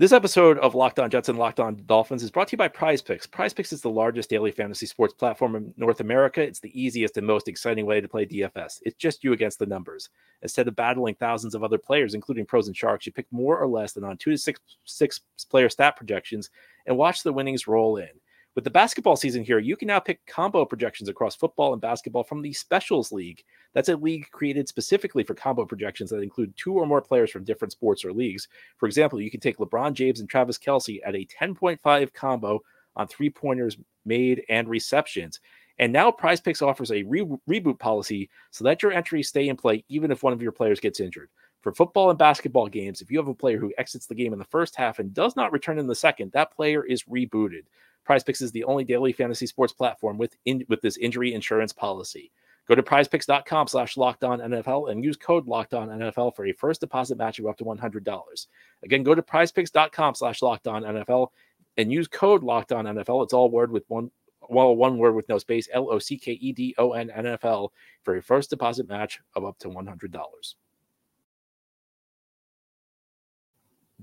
This 0.00 0.12
episode 0.12 0.56
of 0.60 0.74
Locked 0.74 0.98
On 0.98 1.10
Jets 1.10 1.28
and 1.28 1.38
Locked 1.38 1.60
On 1.60 1.78
Dolphins 1.84 2.22
is 2.22 2.30
brought 2.30 2.48
to 2.48 2.52
you 2.52 2.56
by 2.56 2.68
Prize 2.68 3.02
Picks. 3.02 3.26
Prize 3.26 3.52
Picks 3.52 3.70
is 3.70 3.82
the 3.82 3.90
largest 3.90 4.30
daily 4.30 4.50
fantasy 4.50 4.86
sports 4.86 5.12
platform 5.12 5.56
in 5.56 5.74
North 5.76 6.00
America. 6.00 6.40
It's 6.40 6.58
the 6.58 6.72
easiest 6.72 7.18
and 7.18 7.26
most 7.26 7.48
exciting 7.48 7.84
way 7.84 8.00
to 8.00 8.08
play 8.08 8.24
DFS. 8.24 8.78
It's 8.80 8.96
just 8.96 9.22
you 9.22 9.34
against 9.34 9.58
the 9.58 9.66
numbers. 9.66 10.08
Instead 10.40 10.68
of 10.68 10.74
battling 10.74 11.16
thousands 11.16 11.54
of 11.54 11.62
other 11.62 11.76
players, 11.76 12.14
including 12.14 12.46
pros 12.46 12.66
and 12.66 12.74
sharks, 12.74 13.04
you 13.04 13.12
pick 13.12 13.26
more 13.30 13.58
or 13.58 13.68
less 13.68 13.92
than 13.92 14.04
on 14.04 14.16
two 14.16 14.30
to 14.30 14.38
six, 14.38 14.58
six 14.86 15.20
player 15.50 15.68
stat 15.68 15.98
projections 15.98 16.48
and 16.86 16.96
watch 16.96 17.22
the 17.22 17.34
winnings 17.34 17.66
roll 17.66 17.98
in. 17.98 18.08
With 18.54 18.64
the 18.64 18.70
basketball 18.70 19.16
season 19.16 19.44
here, 19.44 19.58
you 19.58 19.76
can 19.76 19.88
now 19.88 20.00
pick 20.00 20.24
combo 20.24 20.64
projections 20.64 21.10
across 21.10 21.36
football 21.36 21.74
and 21.74 21.82
basketball 21.82 22.24
from 22.24 22.40
the 22.40 22.54
Specials 22.54 23.12
League. 23.12 23.44
That's 23.74 23.88
a 23.88 23.96
league 23.96 24.30
created 24.30 24.68
specifically 24.68 25.22
for 25.22 25.34
combo 25.34 25.64
projections 25.64 26.10
that 26.10 26.22
include 26.22 26.56
two 26.56 26.74
or 26.74 26.86
more 26.86 27.00
players 27.00 27.30
from 27.30 27.44
different 27.44 27.72
sports 27.72 28.04
or 28.04 28.12
leagues. 28.12 28.48
For 28.78 28.86
example, 28.86 29.20
you 29.20 29.30
can 29.30 29.40
take 29.40 29.58
LeBron 29.58 29.92
James 29.92 30.20
and 30.20 30.28
Travis 30.28 30.58
Kelce 30.58 31.00
at 31.04 31.14
a 31.14 31.26
10.5 31.26 32.12
combo 32.12 32.60
on 32.96 33.06
three 33.06 33.30
pointers 33.30 33.76
made 34.04 34.42
and 34.48 34.68
receptions. 34.68 35.40
And 35.78 35.92
now 35.92 36.10
Prize 36.10 36.40
Picks 36.40 36.62
offers 36.62 36.90
a 36.90 37.04
re- 37.04 37.38
reboot 37.48 37.78
policy 37.78 38.28
so 38.50 38.64
that 38.64 38.82
your 38.82 38.92
entries 38.92 39.28
stay 39.28 39.48
in 39.48 39.56
play 39.56 39.84
even 39.88 40.10
if 40.10 40.22
one 40.22 40.32
of 40.32 40.42
your 40.42 40.52
players 40.52 40.80
gets 40.80 41.00
injured. 41.00 41.30
For 41.62 41.72
football 41.72 42.10
and 42.10 42.18
basketball 42.18 42.68
games, 42.68 43.00
if 43.00 43.10
you 43.10 43.18
have 43.18 43.28
a 43.28 43.34
player 43.34 43.58
who 43.58 43.72
exits 43.78 44.06
the 44.06 44.14
game 44.14 44.32
in 44.32 44.38
the 44.38 44.44
first 44.46 44.76
half 44.76 44.98
and 44.98 45.14
does 45.14 45.36
not 45.36 45.52
return 45.52 45.78
in 45.78 45.86
the 45.86 45.94
second, 45.94 46.32
that 46.32 46.54
player 46.54 46.84
is 46.84 47.04
rebooted. 47.04 47.64
PrizePicks 48.08 48.42
is 48.42 48.50
the 48.50 48.64
only 48.64 48.84
daily 48.84 49.12
fantasy 49.12 49.46
sports 49.46 49.72
platform 49.72 50.16
with 50.18 50.36
in, 50.46 50.64
with 50.68 50.80
this 50.80 50.96
injury 50.96 51.34
insurance 51.34 51.72
policy. 51.72 52.32
Go 52.70 52.76
to 52.76 52.84
prizepicks.com 52.84 53.66
slash 53.66 53.96
locked 53.96 54.22
on 54.22 54.38
NFL 54.38 54.92
and 54.92 55.02
use 55.02 55.16
code 55.16 55.48
locked 55.48 55.74
on 55.74 55.88
NFL 55.88 56.36
for 56.36 56.46
a 56.46 56.52
first 56.52 56.80
deposit 56.80 57.18
match 57.18 57.40
of 57.40 57.46
up 57.48 57.56
to 57.56 57.64
$100. 57.64 58.46
Again, 58.84 59.02
go 59.02 59.12
to 59.12 59.22
prizepicks.com 59.22 60.14
slash 60.14 60.40
locked 60.40 60.68
on 60.68 60.84
NFL 60.84 61.30
and 61.78 61.90
use 61.90 62.06
code 62.06 62.44
locked 62.44 62.70
on 62.70 62.84
NFL. 62.84 63.24
It's 63.24 63.32
all 63.32 63.50
word 63.50 63.72
with 63.72 63.82
one 63.88 64.12
well, 64.48 64.76
one 64.76 64.98
word 64.98 65.16
with 65.16 65.28
no 65.28 65.38
space, 65.38 65.68
L 65.72 65.90
O 65.90 65.98
C 65.98 66.16
K 66.16 66.30
E 66.34 66.52
D 66.52 66.72
O 66.78 66.92
N 66.92 67.10
NFL 67.16 67.70
for 68.04 68.16
a 68.16 68.22
first 68.22 68.50
deposit 68.50 68.88
match 68.88 69.18
of 69.34 69.44
up 69.44 69.58
to 69.58 69.68
$100. 69.68 70.54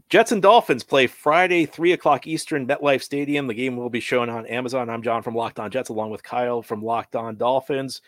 Jets 0.09 0.33
and 0.33 0.41
Dolphins 0.41 0.83
play 0.83 1.07
Friday, 1.07 1.65
3 1.65 1.93
o'clock 1.93 2.27
Eastern, 2.27 2.67
MetLife 2.67 3.01
Stadium. 3.01 3.47
The 3.47 3.53
game 3.53 3.77
will 3.77 3.89
be 3.89 4.01
shown 4.01 4.29
on 4.29 4.45
Amazon. 4.45 4.89
I'm 4.89 5.03
John 5.03 5.24
from 5.24 5.36
Locked 5.36 5.59
On 5.59 5.71
Jets, 5.71 5.88
along 5.88 6.12
with 6.12 6.21
Kyle 6.21 6.62
from 6.62 6.81
Locked 6.81 7.15
On 7.15 7.38
Dolphins, 7.38 8.01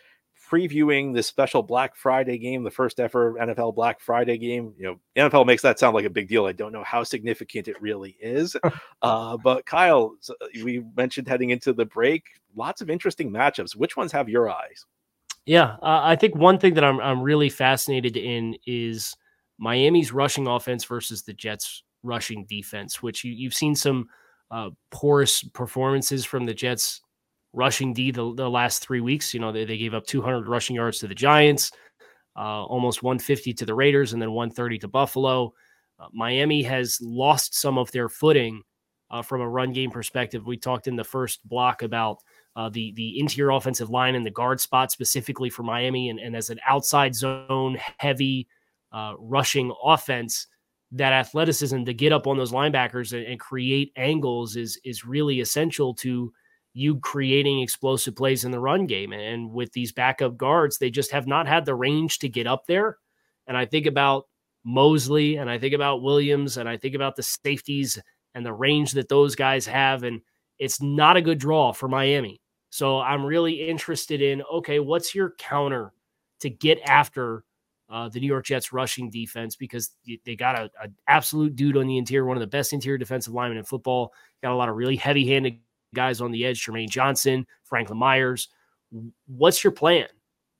previewing 0.50 1.14
this 1.14 1.28
special 1.28 1.62
Black 1.62 1.96
Friday 1.96 2.38
game, 2.38 2.64
the 2.64 2.72
first 2.72 3.00
ever 3.00 3.34
NFL 3.34 3.76
Black 3.76 4.00
Friday 4.00 4.38
game. 4.38 4.74
You 4.78 4.86
know, 4.86 5.00
NFL 5.30 5.46
makes 5.46 5.62
that 5.62 5.80
sound 5.80 5.96
like 5.96 6.06
a 6.06 6.10
big 6.10 6.28
deal. 6.28 6.46
I 6.46 6.52
don't 6.52 6.72
know 6.72 6.84
how 6.84 7.04
significant 7.04 7.68
it 7.68 7.80
really 7.82 8.18
is. 8.20 8.56
uh, 9.02 9.38
but 9.38 9.66
Kyle, 9.66 10.16
we 10.64 10.84
mentioned 10.96 11.28
heading 11.28 11.52
into 11.52 11.74
the 11.74 11.86
break, 11.86 12.24
lots 12.56 12.82
of 12.82 12.90
interesting 12.90 13.32
matchups. 13.32 13.76
Which 13.76 13.96
ones 13.96 14.12
have 14.12 14.30
your 14.30 14.50
eyes? 14.50 14.86
Yeah, 15.46 15.78
uh, 15.82 16.02
I 16.04 16.16
think 16.16 16.36
one 16.36 16.60
thing 16.60 16.74
that 16.76 16.84
I'm, 16.84 17.00
I'm 17.00 17.22
really 17.22 17.50
fascinated 17.50 18.18
in 18.18 18.56
is 18.66 19.16
Miami's 19.58 20.12
rushing 20.12 20.48
offense 20.48 20.86
versus 20.86 21.24
the 21.24 21.34
Jets 21.34 21.84
rushing 22.04 22.46
defense, 22.46 23.02
which 23.02 23.24
you, 23.24 23.48
have 23.48 23.54
seen 23.54 23.76
some 23.76 24.08
uh, 24.52 24.70
porous 24.92 25.44
performances 25.44 26.26
from 26.26 26.46
the 26.46 26.54
Jets 26.54 27.02
rushing 27.54 27.94
D 27.94 28.12
the, 28.12 28.34
the, 28.36 28.50
last 28.50 28.84
three 28.84 29.02
weeks. 29.02 29.34
You 29.34 29.40
know, 29.40 29.52
they, 29.52 29.66
they 29.66 29.78
gave 29.78 29.94
up 29.94 30.06
200 30.06 30.48
rushing 30.48 30.76
yards 30.76 31.00
to 31.00 31.08
the 31.08 31.16
Giants, 31.16 31.72
uh, 32.36 32.64
almost 32.66 33.04
150 33.04 33.54
to 33.54 33.66
the 33.66 33.74
Raiders, 33.74 34.14
and 34.14 34.22
then 34.22 34.32
130 34.32 34.80
to 34.80 34.88
Buffalo. 34.88 35.54
Uh, 36.00 36.08
Miami 36.14 36.64
has 36.64 37.00
lost 37.02 37.56
some 37.56 37.78
of 37.78 37.92
their 37.92 38.10
footing 38.10 38.62
uh, 39.12 39.22
from 39.22 39.42
a 39.42 39.50
run 39.50 39.74
game 39.74 39.92
perspective. 39.92 40.46
We 40.46 40.58
talked 40.58 40.88
in 40.88 40.96
the 40.96 41.04
first 41.04 41.48
block 41.48 41.82
about 41.82 42.20
uh, 42.56 42.70
the 42.70 42.94
the 42.94 43.20
interior 43.20 43.52
offensive 43.52 43.90
line 43.90 44.16
and 44.16 44.26
the 44.26 44.32
guard 44.32 44.60
spot 44.60 44.92
specifically 44.92 45.50
for 45.50 45.64
Miami, 45.64 46.10
and, 46.10 46.20
and 46.20 46.36
as 46.36 46.50
an 46.50 46.60
outside 46.68 47.16
zone 47.16 47.78
heavy 47.98 48.48
uh, 48.92 49.14
rushing 49.18 49.74
offense 49.84 50.48
that 50.92 51.14
athleticism 51.14 51.84
to 51.84 51.94
get 51.94 52.12
up 52.12 52.26
on 52.26 52.38
those 52.38 52.52
linebackers 52.52 53.14
and, 53.14 53.26
and, 53.28 53.40
create 53.40 53.92
angles 53.96 54.56
is 54.56 54.80
is 54.84 55.06
really 55.06 55.40
essential 55.40 55.94
to 55.94 56.34
you 56.74 57.00
creating 57.00 57.62
explosive 57.62 58.16
plays 58.16 58.46
in 58.46 58.52
the 58.52 58.60
run 58.60 58.86
game. 58.86 59.12
And 59.12 59.52
with 59.52 59.72
these 59.74 59.92
backup 59.92 60.38
guards, 60.38 60.78
they 60.78 60.90
just 60.90 61.12
have 61.12 61.28
not 61.28 61.48
had 61.48 61.66
the 61.66 61.76
range 61.76 62.20
to 62.20 62.30
get 62.30 62.48
up 62.48 62.66
there. 62.68 62.98
And 63.48 63.58
I 63.58 63.66
think 63.66 63.86
about 63.86 64.26
Mosley 64.64 65.38
and 65.38 65.50
I 65.50 65.58
think 65.58 65.74
about 65.74 66.02
Williams 66.02 66.58
and 66.58 66.70
I 66.70 66.78
think 66.78 66.96
about 66.96 67.16
the 67.16 67.24
safeties 67.24 68.00
and 68.36 68.46
the 68.46 68.54
range 68.54 68.92
that 68.92 69.10
those 69.10 69.36
guys 69.36 69.66
have. 69.66 70.04
And 70.04 70.22
it's 70.60 70.82
not 70.82 71.18
a 71.18 71.22
good 71.22 71.40
draw 71.40 71.72
for 71.72 71.88
Miami. 71.88 72.42
So 72.70 73.00
I'm 73.00 73.26
really 73.26 73.68
interested 73.68 74.22
in 74.22 74.44
okay, 74.44 74.80
what's 74.80 75.16
your 75.16 75.34
counter 75.40 75.92
to 76.42 76.50
get 76.50 76.80
after 76.86 77.44
uh, 77.90 78.08
the 78.08 78.20
New 78.20 78.28
York 78.28 78.46
Jets 78.46 78.72
rushing 78.72 79.10
defense 79.10 79.56
because 79.56 79.96
they 80.24 80.36
got 80.36 80.56
a, 80.56 80.70
a, 80.82 80.90
absolute 81.08 81.56
dude 81.56 81.76
on 81.76 81.88
the 81.88 81.98
interior, 81.98 82.26
one 82.26 82.38
of 82.38 82.42
the 82.42 82.48
best 82.48 82.72
interior 82.72 83.00
defensive 83.00 83.34
linemen 83.34 83.58
in 83.58 83.64
football. 83.64 84.14
Got 84.44 84.52
a 84.52 84.56
lot 84.56 84.70
of 84.70 84.76
really 84.76 84.96
heavy 84.96 85.28
handed 85.28 85.58
guys 85.94 86.22
on 86.22 86.32
the 86.32 86.46
edge, 86.46 86.66
Jermaine 86.66 86.90
Johnson, 86.90 87.46
Franklin 87.64 87.98
Myers. 87.98 88.50
What's 89.28 89.64
your 89.64 89.72
plan? 89.72 90.08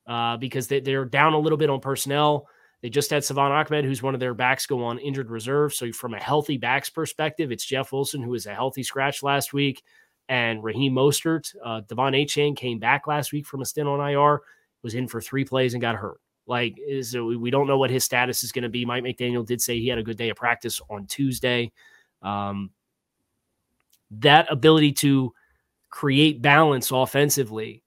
Uh, 0.08 0.38
because 0.38 0.68
they, 0.68 0.80
they're 0.80 1.06
down 1.06 1.34
a 1.34 1.40
little 1.40 1.58
bit 1.58 1.70
on 1.70 1.80
personnel. 1.80 2.48
They 2.82 2.90
just 2.90 3.10
had 3.10 3.24
Salvon 3.24 3.52
Ahmed, 3.52 3.86
who's 3.86 4.02
one 4.02 4.14
of 4.14 4.20
their 4.20 4.34
backs, 4.34 4.66
go 4.66 4.84
on 4.84 5.00
injured 5.00 5.30
reserve. 5.30 5.74
So, 5.74 5.92
from 5.92 6.14
a 6.14 6.20
healthy 6.20 6.58
backs 6.58 6.90
perspective, 6.90 7.52
it's 7.52 7.66
Jeff 7.66 7.92
Wilson, 7.92 8.24
who 8.24 8.32
was 8.32 8.46
a 8.46 8.54
healthy 8.54 8.84
scratch 8.84 9.22
last 9.22 9.54
week, 9.54 9.84
and 10.30 10.64
Raheem 10.64 10.94
Mostert. 10.94 11.54
Uh, 11.64 11.82
De'Von 11.82 12.16
Achane 12.16 12.56
came 12.56 12.80
back 12.80 13.06
last 13.06 13.34
week 13.34 13.46
from 13.46 13.62
a 13.62 13.66
stint 13.66 13.90
on 13.90 14.00
IR, 14.00 14.42
was 14.82 14.96
in 14.96 15.08
for 15.08 15.20
three 15.20 15.44
plays 15.44 15.74
and 15.74 15.82
got 15.82 15.96
hurt. 15.96 16.20
Like, 16.48 16.80
we 16.80 17.52
don't 17.52 17.68
know 17.68 17.78
what 17.78 17.92
his 17.92 18.04
status 18.04 18.44
is 18.44 18.52
going 18.52 18.64
to 18.64 18.70
be. 18.70 18.84
Mike 18.84 19.04
McDaniel 19.04 19.46
did 19.46 19.62
say 19.62 19.80
he 19.80 19.88
had 19.88 20.00
a 20.00 20.04
good 20.04 20.18
day 20.18 20.30
of 20.30 20.38
practice 20.38 20.82
on 20.90 21.06
Tuesday. 21.06 21.72
Um, 22.24 22.72
that 24.12 24.52
ability 24.52 24.94
to 24.94 25.34
create 25.90 26.42
balance 26.42 26.92
offensively, 26.92 27.84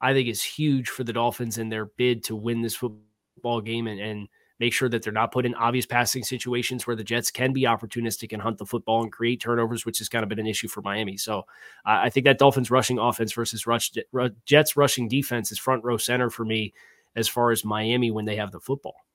I 0.00 0.12
think, 0.12 0.28
is 0.28 0.42
huge 0.42 0.88
for 0.88 1.04
the 1.04 1.12
Dolphins 1.12 1.58
in 1.58 1.68
their 1.68 1.86
bid 1.86 2.24
to 2.24 2.36
win 2.36 2.62
this 2.62 2.74
football 2.74 3.60
game 3.60 3.86
and, 3.86 4.00
and 4.00 4.28
make 4.58 4.72
sure 4.72 4.88
that 4.88 5.02
they're 5.02 5.12
not 5.12 5.32
put 5.32 5.44
in 5.44 5.54
obvious 5.54 5.86
passing 5.86 6.22
situations 6.24 6.86
where 6.86 6.96
the 6.96 7.04
Jets 7.04 7.30
can 7.30 7.52
be 7.52 7.62
opportunistic 7.62 8.32
and 8.32 8.40
hunt 8.40 8.58
the 8.58 8.66
football 8.66 9.02
and 9.02 9.12
create 9.12 9.40
turnovers, 9.40 9.84
which 9.84 9.98
has 9.98 10.08
kind 10.08 10.22
of 10.22 10.28
been 10.28 10.38
an 10.38 10.46
issue 10.46 10.68
for 10.68 10.80
Miami. 10.80 11.16
So 11.16 11.40
uh, 11.84 12.00
I 12.02 12.10
think 12.10 12.24
that 12.24 12.38
Dolphins 12.38 12.70
rushing 12.70 12.98
offense 12.98 13.32
versus 13.32 13.66
rush, 13.66 13.92
Jets 14.46 14.76
rushing 14.76 15.08
defense 15.08 15.52
is 15.52 15.58
front 15.58 15.84
row 15.84 15.98
center 15.98 16.30
for 16.30 16.44
me 16.44 16.72
as 17.14 17.28
far 17.28 17.50
as 17.50 17.64
Miami 17.64 18.10
when 18.10 18.24
they 18.24 18.36
have 18.36 18.52
the 18.52 18.60
football. 18.60 19.05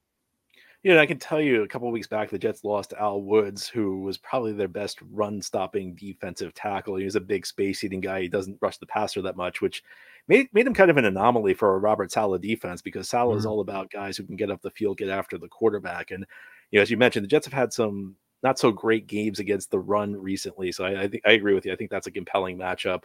Yeah, 0.83 0.99
I 0.99 1.05
can 1.05 1.19
tell 1.19 1.39
you 1.39 1.61
a 1.61 1.67
couple 1.67 1.91
weeks 1.91 2.07
back, 2.07 2.31
the 2.31 2.39
Jets 2.39 2.63
lost 2.63 2.93
Al 2.99 3.21
Woods, 3.21 3.67
who 3.67 4.01
was 4.01 4.17
probably 4.17 4.51
their 4.51 4.67
best 4.67 4.99
run 5.11 5.39
stopping 5.39 5.93
defensive 5.93 6.55
tackle. 6.55 6.95
He 6.95 7.05
was 7.05 7.15
a 7.15 7.21
big 7.21 7.45
space 7.45 7.83
eating 7.83 8.01
guy. 8.01 8.21
He 8.21 8.27
doesn't 8.27 8.57
rush 8.61 8.79
the 8.79 8.87
passer 8.87 9.21
that 9.21 9.37
much, 9.37 9.61
which 9.61 9.83
made, 10.27 10.47
made 10.53 10.65
him 10.65 10.73
kind 10.73 10.89
of 10.89 10.97
an 10.97 11.05
anomaly 11.05 11.53
for 11.53 11.75
a 11.75 11.79
Robert 11.79 12.11
Saleh 12.11 12.41
defense 12.41 12.81
because 12.81 13.07
mm-hmm. 13.07 13.37
is 13.37 13.45
all 13.45 13.59
about 13.59 13.91
guys 13.91 14.17
who 14.17 14.23
can 14.23 14.35
get 14.35 14.49
up 14.49 14.63
the 14.63 14.71
field, 14.71 14.97
get 14.97 15.09
after 15.09 15.37
the 15.37 15.47
quarterback. 15.47 16.09
And, 16.09 16.25
you 16.71 16.79
know, 16.79 16.81
as 16.81 16.89
you 16.89 16.97
mentioned, 16.97 17.25
the 17.25 17.29
Jets 17.29 17.45
have 17.45 17.53
had 17.53 17.71
some 17.71 18.15
not 18.41 18.57
so 18.57 18.71
great 18.71 19.05
games 19.05 19.37
against 19.37 19.69
the 19.69 19.79
run 19.79 20.15
recently. 20.15 20.71
So 20.71 20.83
I, 20.83 21.03
I 21.03 21.07
think 21.07 21.21
I 21.27 21.33
agree 21.33 21.53
with 21.53 21.67
you. 21.67 21.73
I 21.73 21.75
think 21.75 21.91
that's 21.91 22.07
a 22.07 22.11
compelling 22.11 22.57
matchup. 22.57 23.03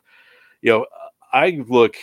You 0.63 0.73
know, 0.73 0.87
I 1.31 1.63
look 1.69 1.97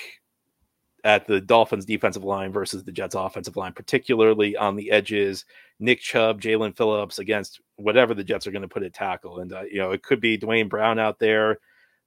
at 1.03 1.27
the 1.27 1.41
Dolphins 1.41 1.86
defensive 1.86 2.24
line 2.24 2.51
versus 2.51 2.83
the 2.83 2.91
Jets 2.91 3.15
offensive 3.15 3.57
line, 3.57 3.74
particularly 3.74 4.55
on 4.55 4.75
the 4.75 4.89
edges. 4.89 5.45
Nick 5.79 6.00
Chubb, 6.00 6.41
Jaelan 6.41 6.77
Phillips 6.77 7.19
against 7.19 7.60
whatever 7.75 8.13
the 8.13 8.24
Jets 8.24 8.48
are 8.48 8.51
going 8.51 8.62
to 8.62 8.67
put 8.67 8.83
at 8.83 8.93
tackle. 8.93 9.39
And, 9.39 9.51
uh, 9.51 9.63
you 9.63 9.79
know, 9.79 9.91
it 9.91 10.03
could 10.03 10.22
be 10.22 10.38
Duane 10.38 10.69
Brown 10.69 11.00
out 11.00 11.19
there. 11.19 11.60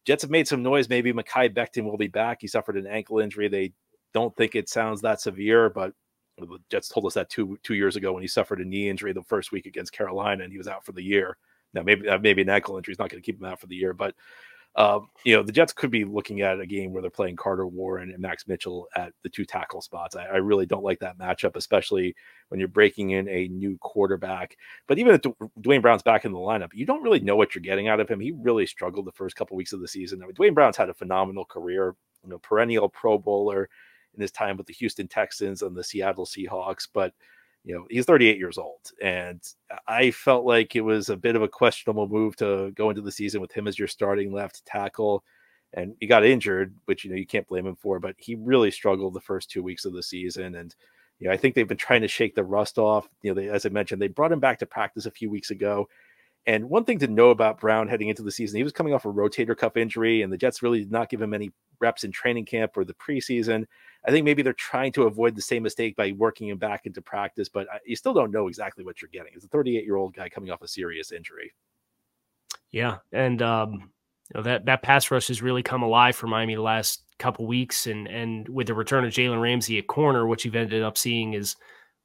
Jets 0.06 0.22
have 0.22 0.30
made 0.30 0.48
some 0.48 0.62
noise. 0.62 0.88
Maybe 0.88 1.12
Mekhi 1.12 1.54
Becton 1.54 1.84
will 1.84 1.98
be 1.98 2.06
back. 2.06 2.38
He 2.40 2.46
suffered 2.46 2.76
an 2.76 2.86
ankle 2.86 3.18
injury. 3.18 3.48
They 3.48 3.72
don't 4.14 4.34
think 4.36 4.54
it 4.54 4.68
sounds 4.68 5.02
that 5.02 5.20
severe, 5.20 5.68
but 5.68 5.92
the 6.38 6.58
Jets 6.70 6.88
told 6.88 7.06
us 7.06 7.14
that 7.14 7.28
two 7.28 7.58
two 7.62 7.74
years 7.74 7.96
ago 7.96 8.12
when 8.12 8.22
he 8.22 8.28
suffered 8.28 8.60
a 8.60 8.64
knee 8.64 8.88
injury 8.88 9.12
the 9.12 9.22
first 9.22 9.52
week 9.52 9.66
against 9.66 9.92
Carolina 9.92 10.44
and 10.44 10.52
he 10.52 10.58
was 10.58 10.68
out 10.68 10.84
for 10.84 10.92
the 10.92 11.02
year. 11.02 11.36
Now 11.72 11.82
maybe 11.82 12.08
uh, 12.08 12.18
maybe 12.18 12.42
an 12.42 12.50
ankle 12.50 12.76
injury 12.76 12.92
is 12.92 12.98
not 12.98 13.10
going 13.10 13.22
to 13.22 13.26
keep 13.26 13.40
him 13.40 13.46
out 13.46 13.60
for 13.60 13.66
the 13.66 13.74
year, 13.74 13.92
but 13.94 14.14
Um, 14.76 15.09
you 15.25 15.35
know, 15.35 15.42
the 15.42 15.52
Jets 15.52 15.73
could 15.73 15.90
be 15.90 16.04
looking 16.04 16.42
at 16.42 16.61
a 16.61 16.66
game 16.66 16.92
where 16.92 17.00
they're 17.00 17.11
playing 17.11 17.37
Carter 17.37 17.66
Warren 17.66 18.11
and 18.11 18.21
Max 18.21 18.47
Mitchell 18.47 18.87
at 18.95 19.12
the 19.23 19.30
two 19.30 19.47
tackle 19.47 19.80
spots. 19.80 20.14
I, 20.14 20.25
I 20.25 20.37
really 20.37 20.66
don't 20.66 20.85
like 20.85 20.99
that 21.00 21.18
matchup, 21.18 21.56
especially 21.56 22.14
when 22.49 22.61
you're 22.61 22.68
breaking 22.68 23.11
in 23.11 23.26
a 23.28 23.49
new 23.49 23.78
quarterback. 23.78 24.56
But 24.87 24.99
even 24.99 25.14
if 25.14 25.23
Duane 25.62 25.80
Brown's 25.80 26.02
back 26.02 26.26
in 26.26 26.33
the 26.33 26.38
lineup, 26.38 26.75
you 26.75 26.85
don't 26.85 27.02
really 27.02 27.21
know 27.21 27.37
what 27.37 27.54
you're 27.54 27.62
getting 27.62 27.88
out 27.88 28.00
of 28.00 28.09
him. 28.09 28.21
He 28.21 28.33
really 28.33 28.66
struggled 28.66 29.06
the 29.06 29.12
first 29.12 29.35
couple 29.35 29.56
weeks 29.56 29.73
of 29.73 29.80
the 29.80 29.88
season. 29.88 30.23
I 30.23 30.26
mean, 30.26 30.35
Duane 30.35 30.54
Brown's 30.54 30.76
had 30.76 30.90
a 30.90 30.95
phenomenal 30.95 31.47
career, 31.47 31.95
you 32.23 32.28
know, 32.28 32.38
perennial 32.38 32.90
Pro 32.90 33.16
Bowler 33.16 33.71
in 34.14 34.21
his 34.21 34.30
time 34.30 34.59
with 34.59 34.66
the 34.66 34.75
Houston 34.75 35.09
Texans 35.09 35.62
and 35.62 35.75
the 35.75 35.85
Seattle 35.85 36.26
Seahawks, 36.26 36.87
but 36.92 37.14
you 37.66 37.75
know 37.75 37.85
he's 37.90 38.06
38 38.06 38.38
years 38.38 38.56
old 38.56 38.92
and 39.02 39.42
i 39.88 40.11
felt 40.11 40.46
like 40.46 40.76
it 40.76 40.80
was 40.80 41.11
a 41.11 41.16
bit 41.16 41.37
of 41.37 41.42
a 41.42 41.49
questionable 41.49 42.08
move 42.08 42.37
to 42.37 42.70
go 42.76 42.88
into 42.88 43.02
the 43.02 43.12
season 43.12 43.40
with 43.40 43.52
him 43.52 43.66
as 43.66 43.78
your 43.78 43.88
starting 43.88 44.32
left 44.32 44.64
tackle 44.64 45.23
and 45.75 45.94
he 46.00 46.06
got 46.06 46.25
injured 46.25 46.75
which 46.87 47.04
you 47.04 47.11
know 47.11 47.16
you 47.16 47.26
can't 47.26 47.49
blame 47.49 47.66
him 47.66 47.76
for 47.76 47.99
but 47.99 48.14
he 48.18 48.37
really 48.37 48.70
struggled 48.70 49.12
the 49.12 49.20
first 49.20 49.50
two 49.50 49.62
weeks 49.62 49.85
of 49.85 49.92
the 49.92 50.02
season 50.02 50.54
and 50.54 50.76
you 51.18 51.26
know 51.26 51.35
i 51.35 51.37
think 51.37 51.54
they've 51.54 51.68
been 51.68 51.76
trying 51.76 52.02
to 52.02 52.08
shake 52.08 52.37
the 52.37 52.44
rust 52.44 52.78
off 52.78 53.08
you 53.23 53.35
know 53.35 53.40
they, 53.40 53.49
as 53.49 53.66
i 53.66 53.68
mentioned 53.68 54.00
they 54.00 54.08
brought 54.08 54.32
him 54.32 54.40
back 54.40 54.61
to 54.61 54.66
practice 54.66 55.04
a 55.04 55.11
few 55.11 55.28
weeks 55.28 55.50
ago 55.50 55.88
and 56.46 56.70
one 56.70 56.85
thing 56.85 57.00
to 57.00 57.08
know 57.08 57.30
about 57.30 57.58
Brown 57.58 57.88
heading 57.88 58.08
into 58.08 58.23
the 58.23 58.30
season, 58.30 58.56
he 58.56 58.62
was 58.62 58.73
coming 58.73 58.94
off 58.94 59.04
a 59.04 59.12
rotator 59.12 59.56
cuff 59.56 59.76
injury, 59.76 60.23
and 60.23 60.32
the 60.32 60.37
Jets 60.37 60.62
really 60.62 60.78
did 60.78 60.92
not 60.92 61.08
give 61.08 61.20
him 61.20 61.35
any 61.35 61.50
reps 61.80 62.04
in 62.04 62.12
training 62.12 62.44
camp 62.44 62.76
or 62.76 62.85
the 62.85 62.94
preseason. 62.94 63.66
I 64.06 64.10
think 64.10 64.25
maybe 64.25 64.42
they're 64.42 64.52
trying 64.52 64.92
to 64.92 65.04
avoid 65.04 65.34
the 65.34 65.42
same 65.42 65.64
mistake 65.64 65.96
by 65.96 66.12
working 66.12 66.48
him 66.48 66.58
back 66.58 66.86
into 66.86 67.02
practice, 67.02 67.48
but 67.48 67.66
you 67.84 67.96
still 67.96 68.14
don't 68.14 68.30
know 68.30 68.46
exactly 68.46 68.84
what 68.84 69.02
you're 69.02 69.08
getting. 69.08 69.32
It's 69.34 69.44
a 69.44 69.48
38 69.48 69.84
year 69.84 69.96
old 69.96 70.14
guy 70.14 70.28
coming 70.28 70.50
off 70.50 70.62
a 70.62 70.68
serious 70.68 71.10
injury. 71.10 71.52
Yeah, 72.70 72.98
and 73.12 73.42
um, 73.42 73.72
you 73.72 74.34
know 74.34 74.42
that 74.42 74.64
that 74.66 74.82
pass 74.82 75.10
rush 75.10 75.28
has 75.28 75.42
really 75.42 75.62
come 75.62 75.82
alive 75.82 76.14
for 76.14 76.26
Miami 76.26 76.54
the 76.54 76.62
last 76.62 77.02
couple 77.18 77.46
weeks, 77.46 77.86
and 77.86 78.06
and 78.06 78.48
with 78.48 78.68
the 78.68 78.75
return 78.75 79.04
of 79.04 79.12
Jalen 79.12 79.40
Ramsey 79.40 79.78
at 79.78 79.86
corner, 79.86 80.26
what 80.26 80.44
you've 80.44 80.56
ended 80.56 80.82
up 80.82 80.96
seeing 80.96 81.34
is 81.34 81.56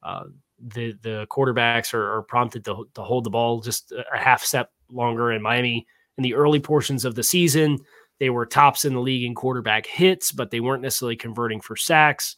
uh, 0.04 0.24
the 0.60 0.94
the 1.02 1.28
quarterbacks 1.30 1.94
are, 1.94 2.18
are 2.18 2.24
prompted 2.24 2.66
to, 2.66 2.88
to 2.94 3.02
hold 3.02 3.24
the 3.24 3.30
ball 3.30 3.62
just 3.62 3.92
a 3.92 4.18
half 4.18 4.44
step 4.44 4.72
longer. 4.90 5.32
And 5.32 5.44
Miami 5.44 5.86
in 6.18 6.24
the 6.24 6.34
early 6.34 6.60
portions 6.60 7.06
of 7.06 7.16
the 7.16 7.24
season, 7.24 7.80
they 8.22 8.30
were 8.30 8.46
tops 8.46 8.86
in 8.86 8.94
the 8.94 9.02
league 9.02 9.24
in 9.24 9.34
quarterback 9.34 9.88
hits, 9.88 10.32
but 10.32 10.52
they 10.52 10.60
weren't 10.60 10.84
necessarily 10.84 11.16
converting 11.16 11.60
for 11.60 11.76
sacks. 11.76 12.36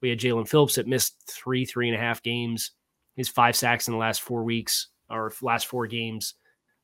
We 0.00 0.08
had 0.08 0.18
Jaelan 0.18 0.48
Phillips 0.48 0.76
that 0.76 0.86
missed 0.86 1.14
three, 1.28 1.66
three 1.66 1.90
and 1.90 1.94
a 1.94 2.00
half 2.00 2.22
games. 2.22 2.70
His 3.16 3.28
five 3.28 3.54
sacks 3.54 3.86
in 3.86 3.92
the 3.92 3.98
last 3.98 4.22
four 4.22 4.44
weeks 4.44 4.88
or 5.10 5.30
last 5.42 5.66
four 5.66 5.86
games. 5.86 6.36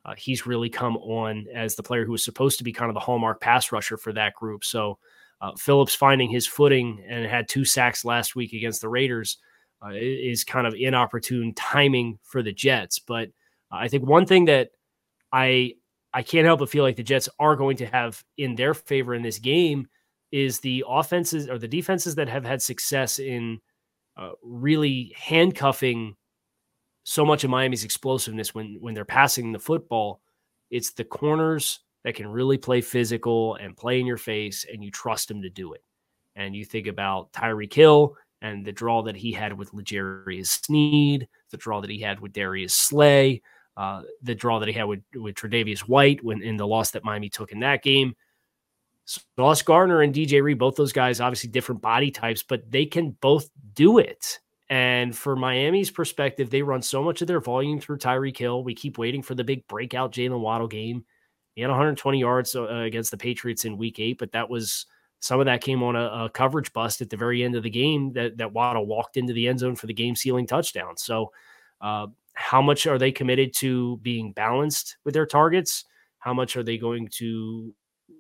Uh, 0.04 0.12
he's 0.18 0.46
really 0.46 0.68
come 0.68 0.98
on 0.98 1.46
as 1.54 1.76
the 1.76 1.82
player 1.82 2.04
who 2.04 2.12
was 2.12 2.22
supposed 2.22 2.58
to 2.58 2.64
be 2.64 2.74
kind 2.74 2.90
of 2.90 2.94
the 2.94 3.00
hallmark 3.00 3.40
pass 3.40 3.72
rusher 3.72 3.96
for 3.96 4.12
that 4.12 4.34
group. 4.34 4.64
So 4.64 4.98
uh, 5.40 5.52
Phillips 5.56 5.94
finding 5.94 6.28
his 6.28 6.46
footing 6.46 7.02
and 7.08 7.24
had 7.24 7.48
two 7.48 7.64
sacks 7.64 8.04
last 8.04 8.36
week 8.36 8.52
against 8.52 8.82
the 8.82 8.88
Raiders 8.90 9.38
uh, 9.82 9.92
is 9.94 10.44
kind 10.44 10.66
of 10.66 10.74
inopportune 10.74 11.54
timing 11.54 12.18
for 12.22 12.42
the 12.42 12.52
Jets. 12.52 12.98
But 12.98 13.30
I 13.70 13.88
think 13.88 14.06
one 14.06 14.26
thing 14.26 14.44
that 14.44 14.72
I 15.32 15.76
I 16.14 16.22
can't 16.22 16.46
help 16.46 16.60
but 16.60 16.70
feel 16.70 16.84
like 16.84 16.96
the 16.96 17.02
Jets 17.02 17.28
are 17.38 17.56
going 17.56 17.76
to 17.78 17.86
have 17.86 18.22
in 18.36 18.54
their 18.54 18.74
favor 18.74 19.14
in 19.14 19.22
this 19.22 19.38
game 19.38 19.88
is 20.30 20.60
the 20.60 20.84
offenses 20.88 21.48
or 21.48 21.58
the 21.58 21.68
defenses 21.68 22.14
that 22.16 22.28
have 22.28 22.44
had 22.44 22.60
success 22.62 23.18
in 23.18 23.60
uh, 24.16 24.30
really 24.42 25.14
handcuffing 25.16 26.16
so 27.04 27.24
much 27.24 27.44
of 27.44 27.50
Miami's 27.50 27.84
explosiveness 27.84 28.54
when 28.54 28.76
when 28.80 28.94
they're 28.94 29.04
passing 29.04 29.52
the 29.52 29.58
football. 29.58 30.20
It's 30.70 30.92
the 30.92 31.04
corners 31.04 31.80
that 32.04 32.14
can 32.14 32.28
really 32.28 32.58
play 32.58 32.80
physical 32.80 33.56
and 33.56 33.76
play 33.76 34.00
in 34.00 34.06
your 34.06 34.16
face, 34.16 34.66
and 34.70 34.82
you 34.82 34.90
trust 34.90 35.28
them 35.28 35.42
to 35.42 35.50
do 35.50 35.72
it. 35.72 35.82
And 36.34 36.56
you 36.56 36.64
think 36.64 36.86
about 36.86 37.32
Tyreek 37.32 37.72
Hill 37.72 38.16
and 38.40 38.64
the 38.64 38.72
draw 38.72 39.02
that 39.02 39.16
he 39.16 39.32
had 39.32 39.52
with 39.52 39.72
L'Jarius 39.72 40.64
Sneed, 40.64 41.28
the 41.50 41.56
draw 41.56 41.80
that 41.80 41.90
he 41.90 42.00
had 42.00 42.20
with 42.20 42.32
Darius 42.32 42.74
Slay, 42.74 43.42
uh, 43.76 44.02
the 44.22 44.34
draw 44.34 44.58
that 44.58 44.68
he 44.68 44.74
had 44.74 44.84
with, 44.84 45.02
with 45.14 45.34
Tre'Davious 45.34 45.80
White 45.80 46.22
when 46.22 46.42
in 46.42 46.56
the 46.56 46.66
loss 46.66 46.90
that 46.92 47.04
Miami 47.04 47.28
took 47.28 47.52
in 47.52 47.60
that 47.60 47.82
game. 47.82 48.14
Sauce 49.04 49.62
Gardner 49.62 50.02
and 50.02 50.14
DJ 50.14 50.42
Reed, 50.42 50.58
both 50.58 50.76
those 50.76 50.92
guys, 50.92 51.20
obviously 51.20 51.50
different 51.50 51.82
body 51.82 52.10
types, 52.10 52.42
but 52.42 52.70
they 52.70 52.84
can 52.84 53.10
both 53.20 53.50
do 53.74 53.98
it. 53.98 54.38
And 54.68 55.14
for 55.16 55.36
Miami's 55.36 55.90
perspective, 55.90 56.48
they 56.48 56.62
run 56.62 56.80
so 56.80 57.02
much 57.02 57.20
of 57.20 57.28
their 57.28 57.40
volume 57.40 57.80
through 57.80 57.98
Tyreek 57.98 58.38
Hill. 58.38 58.64
We 58.64 58.74
keep 58.74 58.96
waiting 58.96 59.22
for 59.22 59.34
the 59.34 59.44
big 59.44 59.66
breakout 59.66 60.12
Jaylen 60.12 60.40
Waddle 60.40 60.68
game. 60.68 61.04
He 61.54 61.60
had 61.60 61.68
120 61.68 62.18
yards 62.18 62.56
uh, 62.56 62.64
against 62.64 63.10
the 63.10 63.18
Patriots 63.18 63.64
in 63.64 63.76
week 63.76 63.98
eight, 63.98 64.18
but 64.18 64.32
that 64.32 64.48
was 64.48 64.86
some 65.20 65.40
of 65.40 65.46
that 65.46 65.60
came 65.60 65.82
on 65.82 65.94
a, 65.94 66.24
a, 66.24 66.30
coverage 66.30 66.72
bust 66.72 67.00
at 67.00 67.10
the 67.10 67.16
very 67.16 67.44
end 67.44 67.54
of 67.54 67.62
the 67.62 67.70
game 67.70 68.12
that, 68.14 68.38
that 68.38 68.52
Waddle 68.52 68.86
walked 68.86 69.16
into 69.16 69.32
the 69.32 69.46
end 69.46 69.60
zone 69.60 69.76
for 69.76 69.86
the 69.86 69.94
game 69.94 70.16
sealing 70.16 70.46
touchdown. 70.46 70.96
So, 70.96 71.32
uh, 71.80 72.08
how 72.34 72.62
much 72.62 72.86
are 72.86 72.98
they 72.98 73.12
committed 73.12 73.54
to 73.56 73.98
being 73.98 74.32
balanced 74.32 74.96
with 75.04 75.14
their 75.14 75.26
targets? 75.26 75.84
How 76.18 76.32
much 76.32 76.56
are 76.56 76.62
they 76.62 76.78
going 76.78 77.08
to 77.18 77.74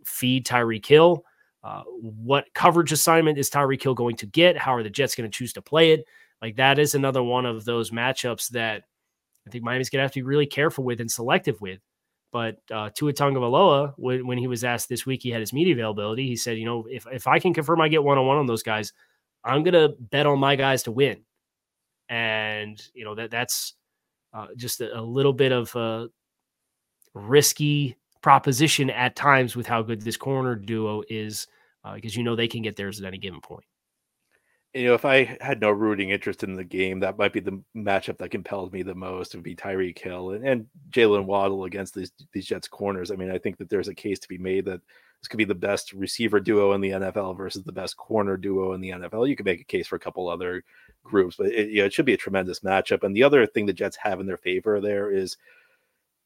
feed 0.04 0.46
Tyreek 0.46 0.84
Hill? 0.84 1.24
Uh, 1.64 1.82
what 2.00 2.46
coverage 2.54 2.92
assignment 2.92 3.38
is 3.38 3.48
Tyreek 3.48 3.82
Hill 3.82 3.94
going 3.94 4.16
to 4.16 4.26
get? 4.26 4.56
How 4.56 4.74
are 4.74 4.82
the 4.82 4.90
Jets 4.90 5.14
going 5.14 5.30
to 5.30 5.36
choose 5.36 5.52
to 5.54 5.62
play 5.62 5.92
it? 5.92 6.04
Like 6.40 6.56
that 6.56 6.78
is 6.78 6.94
another 6.94 7.22
one 7.22 7.46
of 7.46 7.64
those 7.64 7.90
matchups 7.90 8.48
that 8.50 8.82
I 9.46 9.50
think 9.50 9.64
Miami's 9.64 9.90
going 9.90 10.00
to 10.00 10.04
have 10.04 10.12
to 10.12 10.18
be 10.18 10.24
really 10.24 10.46
careful 10.46 10.84
with 10.84 11.00
and 11.00 11.10
selective 11.10 11.60
with 11.60 11.80
but 12.32 12.56
uh, 12.72 12.88
Tua 12.94 13.12
Tagovailoa, 13.12 13.92
when, 13.96 14.26
when 14.26 14.38
he 14.38 14.48
was 14.48 14.64
asked 14.64 14.88
this 14.88 15.04
week, 15.04 15.22
he 15.22 15.28
had 15.28 15.40
his 15.40 15.52
media 15.52 15.74
availability. 15.74 16.26
He 16.26 16.36
said, 16.36 16.56
you 16.56 16.64
know, 16.64 16.86
if, 16.90 17.06
if 17.12 17.28
I 17.28 17.38
can 17.38 17.52
confirm 17.52 17.82
I 17.82 17.88
get 17.88 18.02
one 18.02 18.16
on 18.18 18.26
one 18.26 18.38
on 18.38 18.46
those 18.46 18.62
guys, 18.62 18.94
I'm 19.44 19.62
going 19.62 19.74
to 19.74 19.94
bet 20.00 20.26
on 20.26 20.38
my 20.38 20.56
guys 20.56 20.84
to 20.84 20.92
win. 20.92 21.20
And, 22.08 22.82
you 22.94 23.04
know, 23.04 23.14
that 23.14 23.30
that's 23.30 23.74
uh, 24.32 24.46
just 24.56 24.80
a, 24.80 24.98
a, 24.98 25.00
little 25.00 25.32
bit 25.32 25.52
of 25.52 25.74
a 25.76 26.08
risky 27.14 27.96
proposition 28.22 28.90
at 28.90 29.16
times 29.16 29.56
with 29.56 29.66
how 29.66 29.82
good 29.82 30.00
this 30.02 30.16
corner 30.16 30.54
duo 30.54 31.02
is, 31.08 31.46
because, 31.94 32.16
uh, 32.16 32.18
you 32.18 32.22
know, 32.22 32.36
they 32.36 32.48
can 32.48 32.62
get 32.62 32.76
theirs 32.76 33.00
at 33.00 33.06
any 33.06 33.18
given 33.18 33.40
point 33.40 33.64
you 34.74 34.86
know, 34.86 34.94
if 34.94 35.04
I 35.04 35.36
had 35.40 35.60
no 35.60 35.70
rooting 35.70 36.10
interest 36.10 36.42
in 36.42 36.54
the 36.54 36.64
game, 36.64 37.00
that 37.00 37.18
might 37.18 37.32
be 37.32 37.40
the 37.40 37.62
matchup 37.76 38.16
that 38.18 38.30
compelled 38.30 38.72
me 38.72 38.82
the 38.82 38.94
most. 38.94 39.34
Would 39.34 39.44
be 39.44 39.54
Tyreek 39.54 39.98
Hill 39.98 40.30
and, 40.30 40.46
and 40.46 40.66
Jaylen 40.90 41.26
Waddle 41.26 41.64
against 41.64 41.94
these 41.94 42.12
these 42.32 42.46
Jets 42.46 42.68
corners. 42.68 43.10
I 43.10 43.16
mean, 43.16 43.30
I 43.30 43.38
think 43.38 43.58
that 43.58 43.68
there's 43.68 43.88
a 43.88 43.94
case 43.94 44.18
to 44.20 44.28
be 44.28 44.38
made 44.38 44.64
that 44.66 44.80
this 45.22 45.28
could 45.28 45.38
be 45.38 45.44
the 45.44 45.54
best 45.54 45.92
receiver 45.92 46.40
duo 46.40 46.72
in 46.72 46.80
the 46.80 46.90
NFL 46.90 47.36
versus 47.36 47.62
the 47.62 47.70
best 47.70 47.96
corner 47.96 48.36
duo 48.36 48.72
in 48.72 48.80
the 48.80 48.90
NFL. 48.90 49.28
You 49.28 49.36
could 49.36 49.46
make 49.46 49.60
a 49.60 49.64
case 49.64 49.86
for 49.86 49.94
a 49.94 50.00
couple 50.00 50.28
other 50.28 50.64
groups, 51.04 51.36
but 51.36 51.46
it, 51.46 51.70
you 51.70 51.78
know, 51.80 51.86
it 51.86 51.92
should 51.92 52.06
be 52.06 52.14
a 52.14 52.18
tremendous 52.18 52.60
matchup. 52.60 53.04
And 53.04 53.14
the 53.14 53.22
other 53.22 53.46
thing 53.46 53.64
the 53.64 53.72
Jets 53.72 53.96
have 53.96 54.18
in 54.18 54.26
their 54.26 54.36
favor 54.36 54.80
there 54.80 55.12
is 55.12 55.36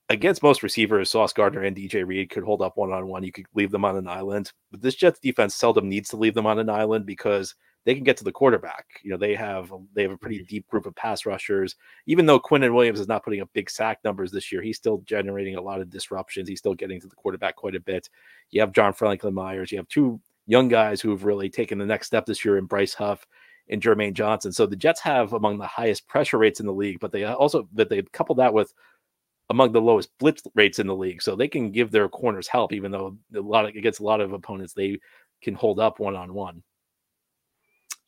against 0.08 0.42
most 0.42 0.62
receivers, 0.62 1.10
Sauce 1.10 1.34
Gardner 1.34 1.62
and 1.64 1.76
DJ 1.76 2.06
Reed 2.06 2.30
could 2.30 2.42
hold 2.42 2.62
up 2.62 2.78
one 2.78 2.90
on 2.90 3.06
one. 3.06 3.22
You 3.22 3.32
could 3.32 3.44
leave 3.54 3.70
them 3.70 3.84
on 3.84 3.98
an 3.98 4.08
island, 4.08 4.52
but 4.70 4.80
this 4.80 4.94
Jets 4.94 5.20
defense 5.20 5.54
seldom 5.54 5.90
needs 5.90 6.08
to 6.10 6.16
leave 6.16 6.34
them 6.34 6.46
on 6.46 6.58
an 6.58 6.70
island 6.70 7.04
because 7.04 7.54
they 7.86 7.94
can 7.94 8.04
get 8.04 8.16
to 8.16 8.24
the 8.24 8.32
quarterback. 8.32 8.84
You 9.02 9.10
know, 9.10 9.16
they 9.16 9.34
have 9.36 9.72
they 9.94 10.02
have 10.02 10.10
a 10.10 10.18
pretty 10.18 10.38
mm-hmm. 10.38 10.48
deep 10.48 10.66
group 10.66 10.86
of 10.86 10.94
pass 10.96 11.24
rushers. 11.24 11.76
Even 12.06 12.26
though 12.26 12.40
Quinnen 12.40 12.74
Williams 12.74 13.00
is 13.00 13.08
not 13.08 13.24
putting 13.24 13.40
up 13.40 13.48
big 13.54 13.70
sack 13.70 14.00
numbers 14.04 14.32
this 14.32 14.50
year, 14.50 14.60
he's 14.60 14.76
still 14.76 14.98
generating 15.06 15.54
a 15.54 15.62
lot 15.62 15.80
of 15.80 15.88
disruptions. 15.88 16.48
He's 16.48 16.58
still 16.58 16.74
getting 16.74 17.00
to 17.00 17.06
the 17.06 17.14
quarterback 17.14 17.54
quite 17.54 17.76
a 17.76 17.80
bit. 17.80 18.10
You 18.50 18.60
have 18.60 18.72
John 18.72 18.92
Franklin 18.92 19.34
Myers. 19.34 19.70
You 19.70 19.78
have 19.78 19.88
two 19.88 20.20
young 20.46 20.68
guys 20.68 21.00
who've 21.00 21.24
really 21.24 21.48
taken 21.48 21.78
the 21.78 21.86
next 21.86 22.08
step 22.08 22.26
this 22.26 22.44
year 22.44 22.58
in 22.58 22.66
Bryce 22.66 22.92
Huff 22.92 23.24
and 23.68 23.80
Jermaine 23.80 24.14
Johnson. 24.14 24.52
So 24.52 24.66
the 24.66 24.76
Jets 24.76 25.00
have 25.00 25.32
among 25.32 25.58
the 25.58 25.66
highest 25.66 26.08
pressure 26.08 26.38
rates 26.38 26.58
in 26.58 26.66
the 26.66 26.72
league, 26.72 26.98
but 26.98 27.12
they 27.12 27.22
also 27.22 27.68
that 27.74 27.88
they 27.88 28.02
couple 28.02 28.34
that 28.36 28.52
with 28.52 28.74
among 29.48 29.70
the 29.70 29.80
lowest 29.80 30.10
blitz 30.18 30.42
rates 30.56 30.80
in 30.80 30.88
the 30.88 30.94
league. 30.94 31.22
So 31.22 31.36
they 31.36 31.46
can 31.46 31.70
give 31.70 31.92
their 31.92 32.08
corners 32.08 32.48
help, 32.48 32.72
even 32.72 32.90
though 32.90 33.16
a 33.32 33.40
lot 33.40 33.64
of, 33.64 33.76
against 33.76 34.00
a 34.00 34.04
lot 34.04 34.20
of 34.20 34.32
opponents 34.32 34.72
they 34.72 34.98
can 35.40 35.54
hold 35.54 35.78
up 35.78 36.00
one 36.00 36.16
on 36.16 36.34
one. 36.34 36.64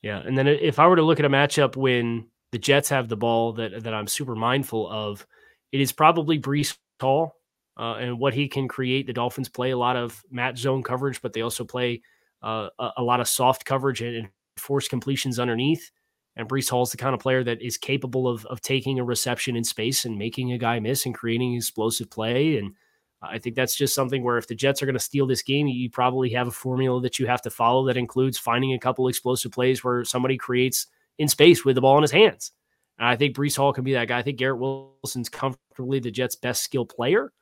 Yeah, 0.03 0.21
and 0.25 0.39
then 0.39 0.47
if 0.47 0.79
I 0.79 0.87
were 0.87 0.97
to 0.97 1.03
look 1.03 1.19
at 1.19 1.25
a 1.25 1.31
matchup 1.31 1.77
when 1.77 2.29
the 2.53 2.59
Jets 2.59 2.89
have 2.89 3.09
the 3.09 3.17
ball 3.17 3.53
that 3.55 3.83
that 3.85 3.95
I'm 3.95 4.07
super 4.07 4.37
mindful 4.37 4.89
of, 4.89 5.27
it 5.73 5.81
is 5.81 5.93
probably 5.93 6.39
Breece 6.39 6.77
Hall 7.01 7.35
uh, 7.79 7.95
and 7.95 8.19
what 8.19 8.35
he 8.35 8.49
can 8.49 8.69
create. 8.69 9.07
The 9.07 9.13
Dolphins 9.13 9.49
play 9.49 9.71
a 9.71 9.79
lot 9.79 9.97
of 9.97 10.23
match 10.31 10.59
zone 10.59 10.83
coverage, 10.83 11.21
but 11.21 11.33
they 11.33 11.43
also 11.43 11.65
play 11.65 12.03
uh, 12.43 12.69
a, 12.79 12.91
a, 12.99 13.03
lot 13.03 13.21
of 13.21 13.29
soft 13.29 13.65
coverage 13.65 14.01
and, 14.01 14.17
and 14.17 14.29
force 14.57 14.87
completions 14.87 15.39
underneath. 15.39 15.91
And 16.37 16.49
Breece 16.49 16.71
Hall 16.71 16.83
is 16.83 16.93
the 16.93 16.97
kind 16.97 17.15
of 17.15 17.21
player 17.21 17.43
that 17.43 17.61
is 17.61 17.77
capable 17.77 18.29
of 18.29 18.47
of 18.47 18.61
taking 18.61 19.01
a 19.01 19.05
reception 19.05 19.57
in 19.57 19.65
space 19.65 20.05
and 20.05 20.17
making 20.17 20.53
a 20.53 20.59
guy 20.59 20.79
miss 20.79 21.07
and 21.07 21.15
creating 21.15 21.55
explosive 21.55 22.09
play 22.11 22.57
and 22.57 22.75
I 23.21 23.39
think 23.39 23.57
that's 23.57 23.75
just 23.75 23.95
something 23.95 24.23
where 24.23 24.39
if 24.39 24.47
the 24.47 24.55
Jets 24.55 24.83
are 24.83 24.87
going 24.87 24.95
to 24.95 25.01
steal 25.01 25.27
this 25.27 25.43
game, 25.43 25.67
you 25.67 25.91
probably 25.91 26.31
have 26.31 26.47
a 26.47 26.53
formula 26.53 27.01
that 27.03 27.19
you 27.19 27.27
have 27.27 27.43
to 27.43 27.51
follow 27.51 27.87
that 27.87 27.97
includes 27.97 28.39
finding 28.39 28.75
a 28.75 28.79
couple 28.79 29.09
explosive 29.09 29.51
plays 29.51 29.83
where 29.83 30.05
somebody 30.05 30.37
creates 30.37 30.87
in 31.19 31.29
space 31.29 31.65
with 31.65 31.75
the 31.75 31.81
ball 31.81 31.97
in 31.97 32.03
his 32.03 32.13
hands. 32.13 32.53
And 32.99 33.09
I 33.09 33.17
think 33.17 33.37
Breece 33.37 33.57
Hall 33.57 33.73
can 33.73 33.85
be 33.85 33.93
that 33.95 34.09
guy. 34.09 34.19
I 34.19 34.23
think 34.23 34.39
Garrett 34.39 34.61
Wilson's 34.61 35.29
comfortably 35.29 36.01
the 36.01 36.11
Jets' 36.11 36.37
best 36.37 36.63
skill 36.63 36.85
player, 36.85 37.33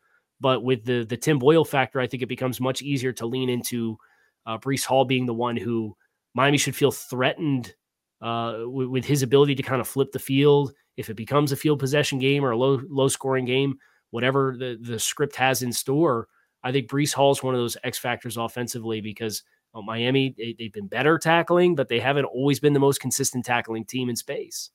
But 0.41 0.62
with 0.62 0.85
the 0.85 1.05
the 1.05 1.17
Tim 1.17 1.39
Boyle 1.39 1.65
factor, 1.65 2.01
I 2.01 2.07
think 2.07 2.23
it 2.23 2.27
becomes 2.27 2.61
much 2.61 2.83
easier 2.83 3.12
to 3.15 3.27
lean 3.27 3.49
into 3.49 3.99
uh, 4.47 4.59
Breece 4.59 4.85
Hall 4.85 5.05
being 5.05 5.27
the 5.27 5.35
one 5.35 5.57
who 5.57 5.97
Miami 6.35 6.59
should 6.59 6.77
feel 6.77 6.91
threatened 6.91 7.75
uh, 8.21 8.61
with, 8.65 8.89
with, 8.89 9.05
his 9.05 9.23
ability 9.23 9.55
to 9.57 9.62
kind 9.62 9.81
of 9.81 9.89
flip 9.89 10.12
the 10.12 10.19
field. 10.19 10.73
If 10.97 11.11
it 11.11 11.15
becomes 11.15 11.53
a 11.53 11.57
field 11.57 11.79
possession 11.79 12.19
game 12.19 12.45
or 12.45 12.53
a 12.53 12.57
low 12.57 12.81
low 12.89 13.09
scoring 13.09 13.45
game, 13.45 13.79
whatever 14.16 14.57
the, 14.59 14.79
the 14.81 14.98
script 14.98 15.37
has 15.37 15.61
in 15.61 15.70
store, 15.70 16.26
I 16.64 16.72
think 16.72 16.88
Breece 16.88 17.12
Hall 17.12 17.33
is 17.33 17.42
one 17.42 17.55
of 17.55 17.61
those 17.61 17.76
X 17.85 17.98
factors 17.98 18.38
offensively 18.38 19.02
because 19.02 19.42
well, 19.74 19.83
Miami 19.83 20.35
they, 20.38 20.57
they've 20.59 20.72
been 20.72 20.87
better 20.87 21.18
tackling, 21.18 21.74
but 21.74 21.90
they 21.90 22.00
haven't 22.00 22.24
always 22.24 22.59
been 22.59 22.72
the 22.72 22.81
most 22.81 22.98
consistent 22.98 23.44
tackling 23.44 23.85
team 23.85 24.09
in 24.09 24.16
space. 24.16 24.70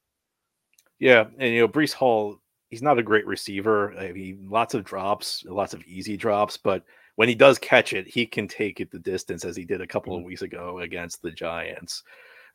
Yeah, 1.00 1.26
and 1.40 1.52
you 1.52 1.62
know 1.62 1.68
Breece 1.68 1.92
Hall, 1.92 2.38
he's 2.70 2.84
not 2.84 3.00
a 3.00 3.04
great 3.04 3.26
receiver. 3.26 3.98
I 3.98 4.12
mean, 4.12 4.46
lots 4.48 4.76
of 4.76 4.84
drops, 4.84 5.44
lots 5.48 5.74
of 5.74 5.82
easy 5.88 6.18
drops, 6.18 6.56
but 6.56 6.84
when 7.16 7.28
he 7.28 7.34
does 7.34 7.58
catch 7.58 7.94
it, 7.94 8.08
he 8.08 8.28
can 8.28 8.48
take 8.48 8.80
it 8.80 8.92
the 8.92 9.00
distance 9.00 9.44
as 9.44 9.56
he 9.56 9.66
did 9.66 9.82
a 9.82 9.88
couple 9.88 10.14
mm-hmm. 10.14 10.22
of 10.22 10.28
weeks 10.28 10.44
ago 10.44 10.82
against 10.82 11.24
the 11.24 11.32
Giants. 11.32 12.04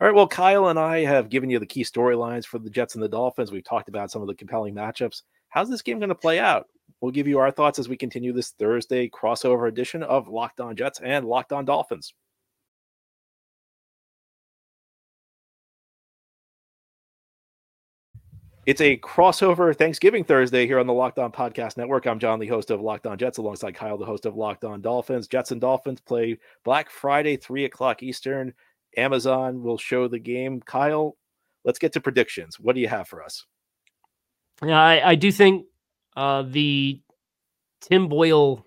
All 0.01 0.07
right. 0.07 0.15
Well, 0.15 0.29
Kyle 0.29 0.69
and 0.69 0.79
I 0.79 0.99
have 0.99 1.31
given 1.31 1.51
you 1.51 1.59
the 1.59 1.67
key 1.67 1.83
storylines 1.83 2.47
for 2.47 2.61
the 2.61 2.71
Jets 2.71 2.95
and 2.95 3.03
the 3.03 3.09
Dolphins. 3.09 3.51
We've 3.51 3.65
talked 3.65 3.89
about 3.89 4.13
some 4.13 4.23
of 4.23 4.29
the 4.29 4.37
compelling 4.37 4.75
matchups. 4.75 5.23
How's 5.49 5.69
this 5.69 5.83
game 5.83 5.99
going 5.99 6.11
to 6.11 6.15
play 6.15 6.39
out? 6.39 6.69
We'll 7.01 7.13
give 7.13 7.29
you 7.29 7.39
our 7.39 7.51
thoughts 7.51 7.79
as 7.79 7.89
we 7.89 7.97
continue 7.97 8.33
this 8.33 8.51
Thursday 8.51 9.09
crossover 9.09 9.69
edition 9.69 10.03
of 10.03 10.29
Locked 10.29 10.61
On 10.61 10.75
Jets 10.75 11.01
and 11.01 11.27
Locked 11.27 11.53
On 11.53 11.65
Dolphins. 11.65 12.15
It's 18.65 18.81
a 18.81 18.97
crossover 18.97 19.77
Thanksgiving 19.77 20.25
Thursday 20.25 20.67
here 20.67 20.81
on 20.81 20.89
the 20.89 20.93
Locked 20.93 21.21
On 21.21 21.31
Podcast 21.31 21.77
Network. 21.77 22.05
I'm 22.07 22.19
John, 22.19 22.41
the 22.41 22.49
host 22.49 22.73
of 22.73 22.81
Locked 22.81 23.07
On 23.07 23.17
Jets, 23.17 23.39
alongside 23.39 23.77
Kyle, 23.77 23.97
the 23.97 24.05
host 24.05 24.27
of 24.27 24.35
Locked 24.35 24.65
On 24.65 24.81
Dolphins. 24.81 25.29
Jets 25.29 25.53
and 25.53 25.61
Dolphins 25.61 26.01
play 26.01 26.37
Black 26.65 26.91
Friday, 26.91 27.37
3 27.37 27.67
o'clock 27.67 28.03
Eastern. 28.03 28.53
Amazon 28.97 29.63
will 29.63 29.79
show 29.79 30.09
the 30.09 30.19
game. 30.19 30.61
Kyle, 30.61 31.17
let's 31.65 31.79
get 31.79 31.93
to 31.93 32.01
predictions. 32.01 32.59
What 32.59 32.75
do 32.75 32.81
you 32.81 32.89
have 32.89 33.07
for 33.07 33.23
us? 33.23 33.45
Yeah, 34.65 34.83
I, 34.83 35.11
I 35.11 35.15
do 35.15 35.31
think 35.31 35.67
uh, 36.17 36.43
the 36.43 37.01
Tim 37.81 38.09
Boyle 38.09 38.67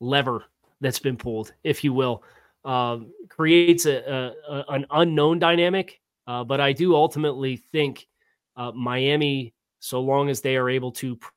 lever 0.00 0.44
that's 0.80 0.98
been 0.98 1.16
pulled, 1.16 1.52
if 1.62 1.84
you 1.84 1.92
will, 1.92 2.22
uh, 2.64 2.98
creates 3.28 3.86
a, 3.86 4.32
a, 4.48 4.64
an 4.68 4.86
unknown 4.90 5.38
dynamic. 5.38 6.00
Uh, 6.26 6.42
but 6.42 6.60
I 6.60 6.72
do 6.72 6.94
ultimately 6.94 7.56
think 7.56 8.08
uh, 8.56 8.72
Miami, 8.72 9.54
so 9.78 10.00
long 10.00 10.28
as 10.28 10.40
they 10.40 10.56
are 10.56 10.68
able 10.68 10.90
to 10.92 11.16
pr- 11.16 11.30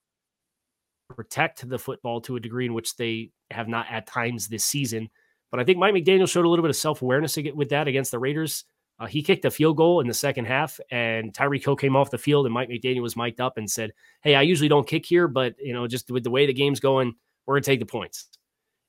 protect 1.15 1.67
the 1.67 1.77
football 1.77 2.21
to 2.21 2.37
a 2.37 2.39
degree 2.39 2.65
in 2.65 2.73
which 2.73 2.95
they 2.95 3.31
have 3.51 3.67
not 3.67 3.85
at 3.89 4.07
times 4.07 4.47
this 4.47 4.63
season, 4.63 5.09
but 5.51 5.59
I 5.59 5.63
think 5.63 5.77
Mike 5.77 5.93
McDaniel 5.93 6.29
showed 6.29 6.45
a 6.45 6.49
little 6.49 6.63
bit 6.63 6.69
of 6.69 6.75
self 6.75 7.01
awareness 7.01 7.37
with 7.53 7.69
that 7.69 7.87
against 7.87 8.11
the 8.11 8.19
Raiders. 8.19 8.65
Uh, 8.99 9.05
he 9.05 9.23
kicked 9.23 9.45
a 9.45 9.51
field 9.51 9.77
goal 9.77 10.01
in 10.01 10.07
the 10.07 10.13
second 10.13 10.45
half, 10.45 10.79
and 10.91 11.33
Tyreek 11.33 11.63
Hill 11.63 11.75
came 11.75 11.95
off 11.95 12.11
the 12.11 12.17
field, 12.17 12.45
and 12.45 12.53
Mike 12.53 12.69
McDaniel 12.69 13.01
was 13.01 13.15
mic'd 13.15 13.39
up 13.39 13.57
and 13.57 13.69
said, 13.69 13.93
"Hey, 14.21 14.35
I 14.35 14.41
usually 14.41 14.67
don't 14.67 14.87
kick 14.87 15.05
here, 15.05 15.27
but 15.27 15.55
you 15.59 15.73
know, 15.73 15.87
just 15.87 16.11
with 16.11 16.23
the 16.23 16.29
way 16.29 16.45
the 16.45 16.53
game's 16.53 16.81
going, 16.81 17.15
we're 17.45 17.55
gonna 17.55 17.63
take 17.63 17.79
the 17.79 17.85
points." 17.85 18.27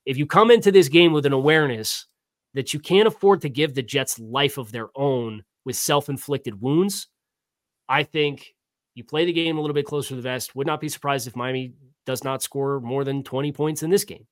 If 0.05 0.17
you 0.17 0.25
come 0.25 0.51
into 0.51 0.71
this 0.71 0.89
game 0.89 1.13
with 1.13 1.25
an 1.25 1.33
awareness 1.33 2.07
that 2.53 2.73
you 2.73 2.79
can't 2.79 3.07
afford 3.07 3.41
to 3.41 3.49
give 3.49 3.73
the 3.73 3.83
Jets 3.83 4.19
life 4.19 4.57
of 4.57 4.71
their 4.71 4.89
own 4.95 5.43
with 5.63 5.75
self-inflicted 5.77 6.59
wounds, 6.59 7.07
I 7.87 8.03
think 8.03 8.53
you 8.95 9.05
play 9.05 9.25
the 9.25 9.33
game 9.33 9.57
a 9.57 9.61
little 9.61 9.75
bit 9.75 9.85
closer 9.85 10.09
to 10.09 10.15
the 10.15 10.21
vest. 10.21 10.55
Would 10.55 10.67
not 10.67 10.81
be 10.81 10.89
surprised 10.89 11.27
if 11.27 11.35
Miami 11.35 11.73
does 12.05 12.23
not 12.23 12.41
score 12.41 12.81
more 12.81 13.03
than 13.03 13.23
20 13.23 13.51
points 13.51 13.83
in 13.83 13.89
this 13.89 14.03
game. 14.03 14.27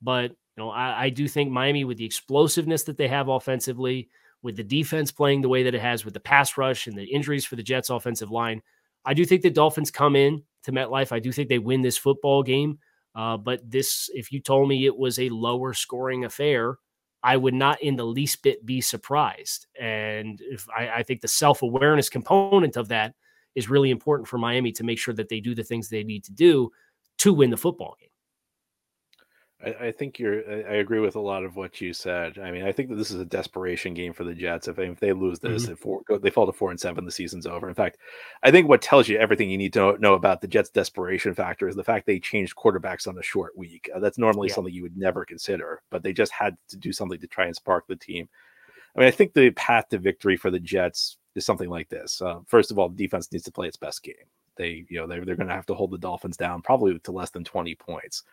But 0.00 0.30
you 0.30 0.64
know, 0.64 0.70
I, 0.70 1.04
I 1.04 1.10
do 1.10 1.28
think 1.28 1.50
Miami, 1.50 1.84
with 1.84 1.98
the 1.98 2.04
explosiveness 2.04 2.82
that 2.84 2.96
they 2.96 3.08
have 3.08 3.28
offensively, 3.28 4.08
with 4.42 4.56
the 4.56 4.64
defense 4.64 5.12
playing 5.12 5.40
the 5.40 5.48
way 5.48 5.62
that 5.62 5.74
it 5.74 5.80
has, 5.80 6.04
with 6.04 6.14
the 6.14 6.20
pass 6.20 6.56
rush 6.56 6.86
and 6.86 6.96
the 6.96 7.04
injuries 7.04 7.44
for 7.44 7.56
the 7.56 7.62
Jets' 7.62 7.90
offensive 7.90 8.30
line, 8.30 8.60
I 9.04 9.14
do 9.14 9.24
think 9.24 9.42
the 9.42 9.50
Dolphins 9.50 9.90
come 9.90 10.16
in 10.16 10.42
to 10.64 10.72
MetLife. 10.72 11.12
I 11.12 11.18
do 11.18 11.32
think 11.32 11.48
they 11.48 11.58
win 11.58 11.82
this 11.82 11.98
football 11.98 12.42
game. 12.42 12.78
Uh, 13.14 13.36
but 13.36 13.68
this, 13.70 14.10
if 14.14 14.32
you 14.32 14.40
told 14.40 14.68
me 14.68 14.86
it 14.86 14.96
was 14.96 15.18
a 15.18 15.28
lower 15.28 15.74
scoring 15.74 16.24
affair, 16.24 16.78
I 17.22 17.36
would 17.36 17.54
not 17.54 17.82
in 17.82 17.96
the 17.96 18.04
least 18.04 18.42
bit 18.42 18.64
be 18.66 18.80
surprised. 18.80 19.66
And 19.78 20.40
if 20.40 20.66
I, 20.76 20.88
I 20.88 21.02
think 21.02 21.20
the 21.20 21.28
self 21.28 21.62
awareness 21.62 22.08
component 22.08 22.76
of 22.76 22.88
that 22.88 23.14
is 23.54 23.70
really 23.70 23.90
important 23.90 24.28
for 24.28 24.38
Miami 24.38 24.72
to 24.72 24.84
make 24.84 24.98
sure 24.98 25.14
that 25.14 25.28
they 25.28 25.40
do 25.40 25.54
the 25.54 25.62
things 25.62 25.88
they 25.88 26.04
need 26.04 26.24
to 26.24 26.32
do 26.32 26.70
to 27.18 27.32
win 27.32 27.50
the 27.50 27.56
football 27.56 27.96
game. 28.00 28.08
I, 29.64 29.86
I, 29.86 29.92
think 29.92 30.18
you're. 30.18 30.42
I 30.48 30.76
agree 30.76 31.00
with 31.00 31.14
a 31.14 31.20
lot 31.20 31.44
of 31.44 31.56
what 31.56 31.80
you 31.80 31.92
said. 31.92 32.38
I 32.38 32.50
mean, 32.50 32.64
I 32.64 32.72
think 32.72 32.88
that 32.88 32.96
this 32.96 33.10
is 33.10 33.20
a 33.20 33.24
desperation 33.24 33.94
game 33.94 34.12
for 34.12 34.24
the 34.24 34.34
Jets. 34.34 34.68
If, 34.68 34.78
if 34.78 34.98
they 34.98 35.12
lose 35.12 35.38
this, 35.38 35.64
mm-hmm. 35.64 35.72
if 35.72 35.78
four, 35.78 36.02
they 36.20 36.30
fall 36.30 36.46
to 36.46 36.52
four 36.52 36.70
and 36.70 36.80
seven, 36.80 37.04
the 37.04 37.12
season's 37.12 37.46
over. 37.46 37.68
In 37.68 37.74
fact, 37.74 37.98
I 38.42 38.50
think 38.50 38.68
what 38.68 38.82
tells 38.82 39.08
you 39.08 39.18
everything 39.18 39.50
you 39.50 39.58
need 39.58 39.72
to 39.74 39.96
know 39.98 40.14
about 40.14 40.40
the 40.40 40.48
Jets' 40.48 40.70
desperation 40.70 41.34
factor 41.34 41.68
is 41.68 41.76
the 41.76 41.84
fact 41.84 42.06
they 42.06 42.18
changed 42.18 42.56
quarterbacks 42.56 43.06
on 43.06 43.18
a 43.18 43.22
short 43.22 43.56
week. 43.56 43.88
Uh, 43.94 44.00
that's 44.00 44.18
normally 44.18 44.48
yeah. 44.48 44.54
something 44.54 44.74
you 44.74 44.82
would 44.82 44.96
never 44.96 45.24
consider, 45.24 45.82
but 45.90 46.02
they 46.02 46.12
just 46.12 46.32
had 46.32 46.56
to 46.68 46.76
do 46.76 46.92
something 46.92 47.20
to 47.20 47.26
try 47.26 47.46
and 47.46 47.54
spark 47.54 47.86
the 47.86 47.96
team. 47.96 48.28
I 48.96 49.00
mean, 49.00 49.08
I 49.08 49.12
think 49.12 49.32
the 49.32 49.50
path 49.50 49.88
to 49.90 49.98
victory 49.98 50.36
for 50.36 50.50
the 50.50 50.60
Jets 50.60 51.18
is 51.34 51.46
something 51.46 51.70
like 51.70 51.88
this. 51.88 52.20
Uh, 52.20 52.40
first 52.46 52.70
of 52.70 52.78
all, 52.78 52.88
the 52.88 52.96
defense 52.96 53.30
needs 53.32 53.44
to 53.44 53.52
play 53.52 53.68
its 53.68 53.76
best 53.76 54.02
game. 54.02 54.14
They, 54.56 54.84
you 54.90 54.98
know, 54.98 55.06
they're, 55.06 55.24
they're 55.24 55.36
going 55.36 55.48
to 55.48 55.54
have 55.54 55.66
to 55.66 55.74
hold 55.74 55.92
the 55.92 55.98
Dolphins 55.98 56.36
down 56.36 56.62
probably 56.62 56.98
to 56.98 57.12
less 57.12 57.30
than 57.30 57.44
20 57.44 57.74
points. 57.76 58.24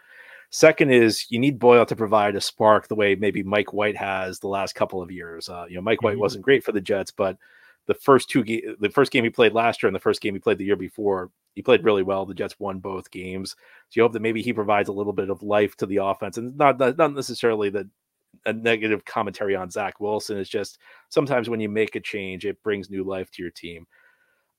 Second 0.51 0.91
is 0.91 1.25
you 1.29 1.39
need 1.39 1.59
Boyle 1.59 1.85
to 1.85 1.95
provide 1.95 2.35
a 2.35 2.41
spark 2.41 2.87
the 2.87 2.95
way 2.95 3.15
maybe 3.15 3.43
Mike 3.43 3.71
White 3.71 3.97
has 3.97 4.39
the 4.39 4.47
last 4.47 4.73
couple 4.73 5.01
of 5.01 5.11
years. 5.11 5.47
Uh, 5.47 5.65
you 5.69 5.75
know, 5.75 5.81
Mike 5.81 6.01
White 6.01 6.13
mm-hmm. 6.13 6.21
wasn't 6.21 6.43
great 6.43 6.63
for 6.63 6.71
the 6.71 6.81
Jets, 6.81 7.11
but 7.11 7.37
the 7.85 7.93
first 7.93 8.29
two 8.29 8.43
ga- 8.43 8.75
the 8.79 8.89
first 8.89 9.11
game 9.11 9.23
he 9.23 9.29
played 9.29 9.53
last 9.53 9.83
year 9.83 9.87
and 9.87 9.95
the 9.95 9.99
first 9.99 10.21
game 10.21 10.33
he 10.33 10.39
played 10.39 10.57
the 10.57 10.65
year 10.65 10.75
before, 10.75 11.31
he 11.53 11.61
played 11.61 11.83
really 11.83 12.03
well. 12.03 12.25
The 12.25 12.33
Jets 12.33 12.59
won 12.59 12.79
both 12.79 13.11
games. 13.11 13.51
So 13.89 13.99
you 13.99 14.03
hope 14.03 14.13
that 14.13 14.21
maybe 14.21 14.41
he 14.41 14.53
provides 14.53 14.89
a 14.89 14.93
little 14.93 15.13
bit 15.13 15.29
of 15.29 15.43
life 15.43 15.75
to 15.77 15.85
the 15.85 15.97
offense 15.97 16.37
and 16.37 16.57
not 16.57 16.79
not 16.79 17.13
necessarily 17.13 17.69
the 17.69 17.87
a 18.45 18.53
negative 18.53 19.05
commentary 19.05 19.55
on 19.55 19.69
Zach 19.69 19.99
Wilson. 19.99 20.37
It's 20.37 20.49
just 20.49 20.79
sometimes 21.09 21.49
when 21.49 21.59
you 21.59 21.69
make 21.69 21.95
a 21.95 21.99
change, 21.99 22.45
it 22.45 22.61
brings 22.63 22.89
new 22.89 23.03
life 23.03 23.29
to 23.31 23.41
your 23.41 23.51
team. 23.51 23.85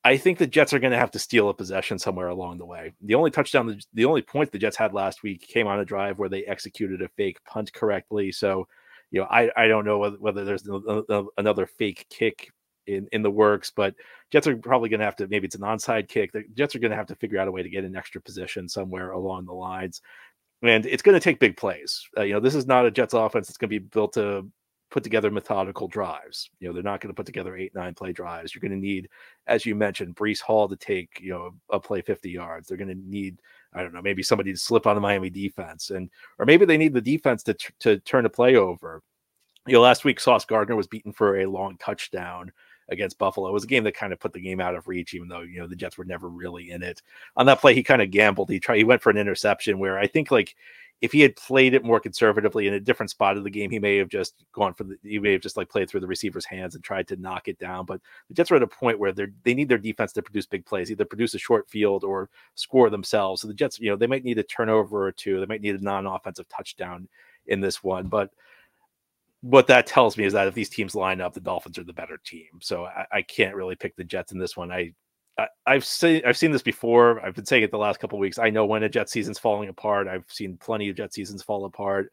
I 0.02 0.16
think 0.16 0.38
the 0.38 0.46
Jets 0.46 0.72
are 0.72 0.78
going 0.78 0.92
to 0.92 0.98
have 0.98 1.10
to 1.10 1.18
steal 1.18 1.50
a 1.50 1.54
possession 1.54 1.98
somewhere 1.98 2.28
along 2.28 2.58
the 2.58 2.64
way. 2.64 2.94
The 3.02 3.14
only 3.14 3.30
touchdown, 3.30 3.66
the, 3.66 3.82
the 3.92 4.06
only 4.06 4.22
point 4.22 4.50
the 4.50 4.58
Jets 4.58 4.76
had 4.76 4.94
last 4.94 5.22
week 5.22 5.46
came 5.46 5.66
on 5.66 5.80
a 5.80 5.84
drive 5.84 6.18
where 6.18 6.30
they 6.30 6.44
executed 6.44 7.02
a 7.02 7.08
fake 7.08 7.44
punt 7.44 7.72
correctly. 7.72 8.32
So, 8.32 8.66
you 9.10 9.20
know, 9.20 9.26
I, 9.30 9.50
I 9.56 9.68
don't 9.68 9.84
know 9.84 9.98
whether, 9.98 10.16
whether 10.16 10.44
there's 10.44 10.66
another 11.36 11.66
fake 11.66 12.06
kick 12.08 12.50
in, 12.86 13.08
in 13.12 13.22
the 13.22 13.30
works, 13.30 13.70
but 13.70 13.94
Jets 14.30 14.46
are 14.46 14.56
probably 14.56 14.88
going 14.88 15.00
to 15.00 15.06
have 15.06 15.16
to, 15.16 15.28
maybe 15.28 15.44
it's 15.44 15.56
an 15.56 15.62
onside 15.62 16.08
kick. 16.08 16.32
The 16.32 16.44
Jets 16.54 16.74
are 16.74 16.78
going 16.78 16.92
to 16.92 16.96
have 16.96 17.08
to 17.08 17.16
figure 17.16 17.38
out 17.38 17.48
a 17.48 17.52
way 17.52 17.62
to 17.62 17.68
get 17.68 17.84
an 17.84 17.96
extra 17.96 18.22
position 18.22 18.68
somewhere 18.68 19.10
along 19.10 19.44
the 19.44 19.52
lines. 19.52 20.00
And 20.62 20.86
it's 20.86 21.02
going 21.02 21.14
to 21.14 21.20
take 21.20 21.40
big 21.40 21.56
plays. 21.56 22.06
Uh, 22.16 22.22
you 22.22 22.32
know, 22.34 22.40
this 22.40 22.54
is 22.54 22.66
not 22.66 22.86
a 22.86 22.90
Jets 22.90 23.14
offense 23.14 23.48
that's 23.48 23.58
going 23.58 23.70
to 23.70 23.80
be 23.80 23.86
built 23.86 24.14
to 24.14 24.46
put 24.90 25.04
together 25.04 25.30
methodical 25.30 25.88
drives. 25.88 26.50
You 26.58 26.68
know, 26.68 26.74
they're 26.74 26.82
not 26.82 27.00
going 27.00 27.08
to 27.08 27.16
put 27.16 27.26
together 27.26 27.56
eight, 27.56 27.74
nine 27.74 27.94
play 27.94 28.12
drives. 28.12 28.54
You're 28.54 28.60
going 28.60 28.72
to 28.72 28.76
need, 28.76 29.08
as 29.46 29.64
you 29.64 29.74
mentioned, 29.74 30.16
Breece 30.16 30.40
Hall 30.40 30.68
to 30.68 30.76
take, 30.76 31.20
you 31.20 31.30
know, 31.30 31.54
a 31.70 31.78
play 31.78 32.02
50 32.02 32.30
yards. 32.30 32.68
They're 32.68 32.76
going 32.76 32.88
to 32.88 33.08
need, 33.08 33.40
I 33.72 33.82
don't 33.82 33.94
know, 33.94 34.02
maybe 34.02 34.22
somebody 34.22 34.52
to 34.52 34.58
slip 34.58 34.86
on 34.86 34.96
the 34.96 35.00
Miami 35.00 35.30
defense. 35.30 35.90
And, 35.90 36.10
or 36.38 36.46
maybe 36.46 36.64
they 36.64 36.76
need 36.76 36.92
the 36.92 37.00
defense 37.00 37.42
to, 37.44 37.56
to 37.80 37.98
turn 38.00 38.26
a 38.26 38.30
play 38.30 38.56
over. 38.56 39.02
You 39.66 39.74
know, 39.74 39.80
last 39.80 40.04
week, 40.04 40.18
Sauce 40.18 40.44
Gardner 40.44 40.74
was 40.74 40.88
beaten 40.88 41.12
for 41.12 41.40
a 41.40 41.46
long 41.46 41.76
touchdown 41.78 42.50
against 42.88 43.18
Buffalo. 43.18 43.48
It 43.48 43.52
was 43.52 43.64
a 43.64 43.68
game 43.68 43.84
that 43.84 43.94
kind 43.94 44.12
of 44.12 44.18
put 44.18 44.32
the 44.32 44.40
game 44.40 44.60
out 44.60 44.74
of 44.74 44.88
reach, 44.88 45.14
even 45.14 45.28
though, 45.28 45.42
you 45.42 45.60
know, 45.60 45.68
the 45.68 45.76
Jets 45.76 45.96
were 45.96 46.04
never 46.04 46.28
really 46.28 46.70
in 46.70 46.82
it. 46.82 47.00
On 47.36 47.46
that 47.46 47.60
play, 47.60 47.74
he 47.74 47.84
kind 47.84 48.02
of 48.02 48.10
gambled. 48.10 48.50
He 48.50 48.58
tried, 48.58 48.78
he 48.78 48.84
went 48.84 49.02
for 49.02 49.10
an 49.10 49.18
interception 49.18 49.78
where 49.78 49.98
I 49.98 50.08
think 50.08 50.32
like 50.32 50.56
if 51.00 51.12
he 51.12 51.20
had 51.20 51.34
played 51.36 51.72
it 51.72 51.84
more 51.84 51.98
conservatively 51.98 52.66
in 52.66 52.74
a 52.74 52.80
different 52.80 53.10
spot 53.10 53.36
of 53.36 53.44
the 53.44 53.50
game, 53.50 53.70
he 53.70 53.78
may 53.78 53.96
have 53.96 54.08
just 54.08 54.44
gone 54.52 54.74
for 54.74 54.84
the 54.84 54.96
he 55.02 55.18
may 55.18 55.32
have 55.32 55.40
just 55.40 55.56
like 55.56 55.68
played 55.68 55.88
through 55.88 56.00
the 56.00 56.06
receiver's 56.06 56.44
hands 56.44 56.74
and 56.74 56.84
tried 56.84 57.08
to 57.08 57.16
knock 57.16 57.48
it 57.48 57.58
down. 57.58 57.86
But 57.86 58.00
the 58.28 58.34
Jets 58.34 58.50
are 58.50 58.56
at 58.56 58.62
a 58.62 58.66
point 58.66 58.98
where 58.98 59.12
they 59.12 59.26
they 59.44 59.54
need 59.54 59.68
their 59.68 59.78
defense 59.78 60.12
to 60.12 60.22
produce 60.22 60.46
big 60.46 60.66
plays, 60.66 60.90
either 60.90 61.04
produce 61.06 61.34
a 61.34 61.38
short 61.38 61.68
field 61.70 62.04
or 62.04 62.28
score 62.54 62.90
themselves. 62.90 63.40
So 63.40 63.48
the 63.48 63.54
Jets, 63.54 63.80
you 63.80 63.90
know, 63.90 63.96
they 63.96 64.06
might 64.06 64.24
need 64.24 64.38
a 64.38 64.42
turnover 64.42 65.06
or 65.06 65.12
two. 65.12 65.40
They 65.40 65.46
might 65.46 65.62
need 65.62 65.76
a 65.76 65.84
non-offensive 65.84 66.48
touchdown 66.48 67.08
in 67.46 67.60
this 67.60 67.82
one. 67.82 68.08
But 68.08 68.30
what 69.40 69.66
that 69.68 69.86
tells 69.86 70.18
me 70.18 70.24
is 70.24 70.34
that 70.34 70.48
if 70.48 70.54
these 70.54 70.68
teams 70.68 70.94
line 70.94 71.22
up, 71.22 71.32
the 71.32 71.40
Dolphins 71.40 71.78
are 71.78 71.84
the 71.84 71.94
better 71.94 72.18
team. 72.24 72.60
So 72.60 72.84
I, 72.84 73.06
I 73.10 73.22
can't 73.22 73.56
really 73.56 73.74
pick 73.74 73.96
the 73.96 74.04
Jets 74.04 74.32
in 74.32 74.38
this 74.38 74.54
one. 74.54 74.70
I 74.70 74.92
I, 75.38 75.48
have 75.66 75.84
seen 75.84 76.22
I've 76.26 76.36
seen 76.36 76.50
this 76.50 76.62
before. 76.62 77.24
I've 77.24 77.34
been 77.34 77.46
saying 77.46 77.62
it 77.62 77.70
the 77.70 77.78
last 77.78 78.00
couple 78.00 78.18
weeks. 78.18 78.38
I 78.38 78.50
know 78.50 78.66
when 78.66 78.82
a 78.82 78.88
Jet 78.88 79.08
season's 79.08 79.38
falling 79.38 79.68
apart. 79.68 80.08
I've 80.08 80.24
seen 80.28 80.56
plenty 80.58 80.88
of 80.88 80.96
Jet 80.96 81.14
seasons 81.14 81.42
fall 81.42 81.64
apart. 81.64 82.10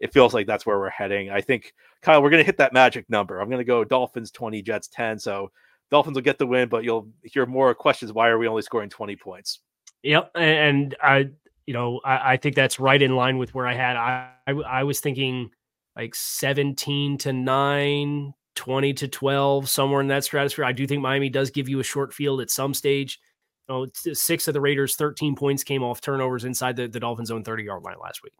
It 0.00 0.12
feels 0.12 0.32
like 0.32 0.46
that's 0.46 0.64
where 0.64 0.78
we're 0.78 0.90
heading. 0.90 1.30
I 1.30 1.40
think 1.40 1.72
Kyle, 2.02 2.22
we're 2.22 2.30
going 2.30 2.40
to 2.40 2.46
hit 2.46 2.58
that 2.58 2.72
magic 2.72 3.08
number. 3.10 3.40
I'm 3.40 3.48
going 3.48 3.58
to 3.58 3.64
go 3.64 3.82
Dolphins 3.82 4.30
20, 4.30 4.62
Jets 4.62 4.88
10. 4.88 5.18
So 5.18 5.50
Dolphins 5.90 6.14
will 6.14 6.22
get 6.22 6.38
the 6.38 6.46
win, 6.46 6.68
but 6.68 6.84
you'll 6.84 7.08
hear 7.24 7.46
more 7.46 7.74
questions. 7.74 8.12
Why 8.12 8.28
are 8.28 8.38
we 8.38 8.46
only 8.46 8.62
scoring 8.62 8.90
20 8.90 9.16
points? 9.16 9.60
Yep, 10.04 10.30
and 10.36 10.94
I 11.02 11.30
you 11.68 11.74
know, 11.74 12.00
I, 12.02 12.32
I, 12.32 12.36
think 12.38 12.56
that's 12.56 12.80
right 12.80 13.00
in 13.00 13.14
line 13.14 13.36
with 13.36 13.54
where 13.54 13.66
I 13.66 13.74
had. 13.74 13.94
I, 13.94 14.30
I, 14.46 14.52
I 14.52 14.84
was 14.84 15.00
thinking 15.00 15.50
like 15.96 16.14
17 16.14 17.18
to 17.18 17.32
9, 17.34 18.34
20 18.58 18.92
to 18.94 19.06
12, 19.06 19.68
somewhere 19.68 20.00
in 20.00 20.08
that 20.08 20.24
stratosphere. 20.24 20.64
I 20.64 20.72
do 20.72 20.84
think 20.84 21.00
Miami 21.00 21.28
does 21.28 21.50
give 21.50 21.68
you 21.68 21.78
a 21.78 21.84
short 21.84 22.12
field 22.12 22.40
at 22.40 22.50
some 22.50 22.74
stage. 22.74 23.20
You 23.68 23.86
know, 23.86 24.14
six 24.14 24.48
of 24.48 24.54
the 24.54 24.60
Raiders' 24.60 24.96
13 24.96 25.36
points 25.36 25.62
came 25.62 25.84
off 25.84 26.00
turnovers 26.00 26.44
inside 26.44 26.74
the, 26.74 26.88
the 26.88 26.98
Dolphins' 26.98 27.30
own 27.30 27.44
30 27.44 27.62
yard 27.62 27.84
line 27.84 27.96
last 28.02 28.22
week. 28.24 28.32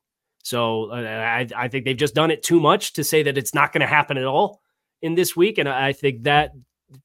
So 0.43 0.91
uh, 0.91 0.97
I, 0.97 1.47
I 1.57 1.69
think 1.69 1.85
they've 1.85 1.97
just 1.97 2.17
done 2.17 2.33
it 2.33 2.43
too 2.43 2.59
much 2.59 2.95
to 2.95 3.05
say 3.05 3.23
that 3.23 3.39
it's 3.39 3.55
not 3.55 3.73
going 3.73 3.81
to 3.81 3.87
happen 3.87 4.19
at 4.19 4.25
all 4.25 4.61
in 5.03 5.15
this 5.15 5.37
week. 5.37 5.59
And 5.59 5.69
I 5.69 5.93
think 5.93 6.25
that 6.25 6.51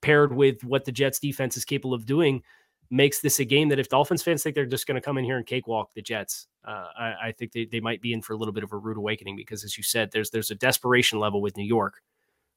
paired 0.02 0.34
with 0.34 0.64
what 0.64 0.86
the 0.86 0.92
Jets 0.92 1.20
defense 1.20 1.56
is 1.56 1.66
capable 1.66 1.94
of 1.94 2.08
doing 2.08 2.42
makes 2.90 3.20
this 3.20 3.40
a 3.40 3.46
game 3.46 3.70
that 3.70 3.80
if 3.80 3.90
Dolphins 3.90 4.24
fans 4.24 4.42
think 4.42 4.56
they're 4.56 4.66
just 4.66 4.88
going 4.88 4.96
to 4.96 5.02
come 5.02 5.20
in 5.20 5.26
here 5.26 5.38
and 5.38 5.46
cakewalk 5.46 5.94
the 5.94 6.02
Jets, 6.02 6.48
uh, 6.66 6.88
I, 6.98 7.14
I, 7.26 7.32
think 7.32 7.52
they, 7.52 7.66
they 7.66 7.80
might 7.80 8.02
be 8.02 8.14
in 8.14 8.22
for 8.22 8.34
a 8.34 8.38
little 8.38 8.54
bit 8.54 8.64
of 8.64 8.72
a 8.72 8.78
rude 8.78 8.98
awakening 8.98 9.36
because, 9.36 9.64
as 9.64 9.78
you 9.78 9.84
said, 9.84 10.12
there's 10.12 10.30
there's 10.30 10.52
a 10.52 10.56
desperation 10.56 11.20
level 11.20 11.42
with 11.42 11.58
New 11.58 11.66
York 11.66 12.02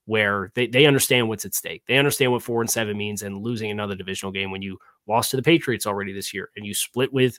where 0.06 0.50
they, 0.54 0.66
they 0.66 0.86
understand 0.86 1.28
what's 1.28 1.44
at 1.44 1.54
stake. 1.54 1.82
They 1.86 1.98
understand 1.98 2.32
what 2.32 2.42
four 2.42 2.60
and 2.60 2.70
seven 2.70 2.96
means 2.96 3.22
and 3.22 3.42
losing 3.42 3.70
another 3.70 3.94
divisional 3.94 4.32
game 4.32 4.50
when 4.50 4.62
you 4.62 4.78
lost 5.06 5.30
to 5.32 5.36
the 5.36 5.42
Patriots 5.42 5.86
already 5.86 6.12
this 6.12 6.32
year 6.32 6.50
and 6.56 6.64
you 6.64 6.74
split 6.74 7.12
with 7.12 7.38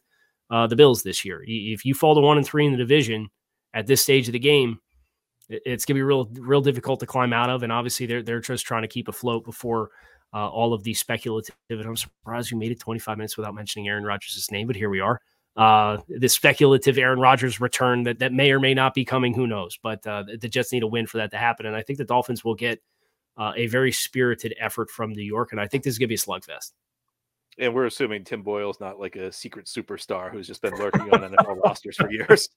uh, 0.50 0.68
the 0.68 0.76
Bills 0.76 1.02
this 1.02 1.26
year. 1.26 1.44
If 1.48 1.86
you 1.86 1.94
fall 1.94 2.16
to 2.16 2.22
one 2.22 2.38
and 2.38 2.46
three 2.46 2.66
in 2.66 2.72
the 2.72 2.78
division 2.78 3.30
at 3.74 3.88
this 3.88 4.02
stage 4.02 4.28
of 4.28 4.34
the 4.34 4.40
game, 4.40 4.80
it's 5.50 5.86
going 5.86 5.96
to 5.96 6.00
be 6.00 6.04
real 6.04 6.30
real 6.34 6.62
difficult 6.62 7.00
to 7.00 7.06
climb 7.06 7.32
out 7.32 7.50
of. 7.50 7.64
And 7.64 7.72
obviously, 7.72 8.06
they're 8.06 8.22
they're 8.22 8.42
just 8.42 8.66
trying 8.66 8.82
to 8.82 8.88
keep 8.88 9.08
afloat 9.08 9.46
before 9.46 9.90
uh, 10.34 10.50
all 10.50 10.74
of 10.74 10.84
the 10.84 10.94
speculative. 10.94 11.56
And 11.70 11.82
I'm 11.82 11.96
surprised 11.96 12.52
you 12.52 12.58
made 12.58 12.72
it 12.72 12.80
25 12.80 13.18
minutes 13.18 13.38
without 13.38 13.56
mentioning 13.56 13.88
Aaron 13.88 14.04
Rodgers' 14.04 14.52
name, 14.52 14.68
but 14.68 14.76
here 14.76 14.90
we 14.90 15.00
are. 15.00 15.22
Uh, 15.58 15.98
the 16.08 16.30
speculative 16.30 17.00
Aaron 17.00 17.20
Rodgers 17.20 17.60
return 17.60 18.04
that, 18.04 18.20
that 18.20 18.32
may 18.32 18.52
or 18.52 18.60
may 18.60 18.76
not 18.76 18.93
be 18.93 19.04
coming, 19.04 19.34
who 19.34 19.48
knows? 19.48 19.78
But 19.82 20.06
uh, 20.06 20.24
the 20.39 20.48
Jets 20.48 20.72
need 20.72 20.84
a 20.84 20.88
win 20.88 21.08
for 21.08 21.17
that 21.17 21.32
to 21.32 21.38
happen. 21.38 21.65
And 21.65 21.76
I 21.76 21.82
think 21.82 21.98
the 21.98 22.06
Dolphins 22.06 22.46
will 22.46 22.54
get 22.54 22.80
uh, 23.38 23.54
a 23.56 23.65
very 23.67 23.91
spirited 23.91 24.54
effort 24.60 24.91
from 24.91 25.12
New 25.12 25.24
York. 25.24 25.52
And 25.52 25.60
I 25.60 25.67
think 25.67 25.84
this 25.84 25.93
is 25.93 25.98
going 25.98 26.10
to 26.10 26.10
be 26.10 26.15
a 26.15 26.17
slugfest. 26.17 26.74
And 27.58 27.74
we're 27.74 27.88
assuming 27.88 28.24
Tim 28.24 28.43
Boyle's 28.43 28.80
not 28.80 29.00
like 29.00 29.15
a 29.15 29.32
secret 29.32 29.65
superstar 29.65 30.32
who's 30.32 30.46
just 30.46 30.62
been 30.62 30.76
lurking 30.76 31.12
on 31.12 31.22
NFL 31.32 31.60
rosters 31.63 31.98
for 31.98 32.12
years. 32.12 32.50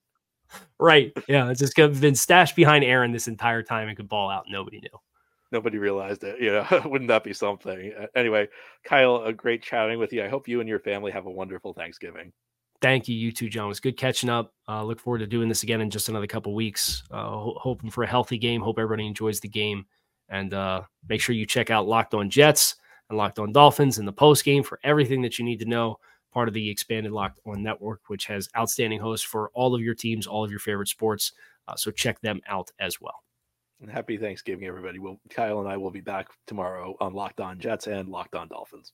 Right. 0.79 1.13
Yeah. 1.27 1.49
It's 1.49 1.61
just 1.61 1.75
been 1.77 2.15
stashed 2.15 2.55
behind 2.55 2.85
Aaron 2.85 3.13
this 3.13 3.29
entire 3.29 3.63
time 3.63 3.89
and 3.89 3.97
could 3.97 4.11
ball 4.11 4.29
out. 4.29 4.45
Nobody 4.51 4.81
knew 4.81 5.01
nobody 5.53 5.79
realized 5.79 6.25
it. 6.25 6.41
You 6.41 6.53
know, 6.53 6.83
wouldn't 6.85 7.09
that 7.09 7.25
be 7.25 7.33
something? 7.33 7.93
Anyway, 8.15 8.49
Kyle, 8.85 9.25
a 9.25 9.33
great 9.33 9.63
chatting 9.63 9.99
with 9.99 10.13
you. 10.13 10.23
I 10.23 10.29
hope 10.29 10.49
you 10.49 10.61
and 10.61 10.69
your 10.69 10.81
family 10.81 11.13
have 11.13 11.27
a 11.27 11.31
wonderful 11.31 11.73
Thanksgiving. 11.73 12.33
Thank 12.81 13.09
you, 13.09 13.15
you 13.15 13.31
too, 13.31 13.49
John. 13.51 13.67
It 13.67 13.69
was 13.69 13.81
good 13.81 13.99
catching 13.99 14.31
up. 14.31 14.55
Uh, 14.67 14.83
look 14.83 15.01
forward 15.01 15.19
to 15.19 15.27
doing 15.27 15.49
this 15.49 15.63
again 15.63 15.83
in 15.83 15.91
just 15.91 16.09
another 16.09 16.27
couple 16.27 16.55
weeks. 16.55 17.03
Uh, 17.11 17.23
ho- 17.25 17.59
hoping 17.61 17.91
for 17.91 18.05
a 18.05 18.07
healthy 18.07 18.39
game. 18.39 18.63
Hope 18.63 18.79
everybody 18.79 19.07
enjoys 19.07 19.39
the 19.41 19.49
game, 19.49 19.85
and 20.29 20.55
uh, 20.55 20.83
make 21.09 21.21
sure 21.21 21.35
you 21.35 21.45
check 21.45 21.71
out 21.71 21.87
Locked 21.87 22.15
On 22.15 22.31
Jets 22.31 22.77
and 23.11 23.19
Locked 23.19 23.39
On 23.39 23.53
Dolphins 23.53 23.99
in 23.99 24.07
the 24.07 24.13
post 24.13 24.45
game 24.45 24.63
for 24.63 24.81
everything 24.83 25.21
that 25.23 25.39
you 25.39 25.45
need 25.45 25.59
to 25.59 25.67
know. 25.67 25.99
Part 26.33 26.49
of 26.49 26.55
the 26.55 26.71
expanded 26.71 27.13
Locked 27.13 27.41
On 27.45 27.63
Network, 27.63 28.03
which 28.07 28.27
has 28.27 28.49
outstanding 28.57 29.01
hosts 29.01 29.27
for 29.27 29.51
all 29.53 29.75
of 29.75 29.83
your 29.83 29.95
teams, 29.95 30.27
all 30.27 30.45
of 30.45 30.51
your 30.51 30.61
favorite 30.61 30.89
sports. 30.89 31.33
Uh, 31.69 31.77
so 31.77 31.91
check 31.91 32.21
them 32.21 32.41
out 32.49 32.71
as 32.79 33.01
well. 33.01 33.25
And 33.81 33.91
happy 33.91 34.17
Thanksgiving, 34.17 34.67
everybody. 34.67 34.99
Well, 34.99 35.21
Kyle 35.29 35.61
and 35.61 35.69
I 35.69 35.77
will 35.77 35.91
be 35.91 36.01
back 36.01 36.29
tomorrow 36.47 36.97
on 37.01 37.15
Locked 37.15 37.41
On 37.41 37.59
Jets 37.59 37.87
and 37.89 38.09
Locked 38.09 38.35
On 38.35 38.47
Dolphins. 38.49 38.93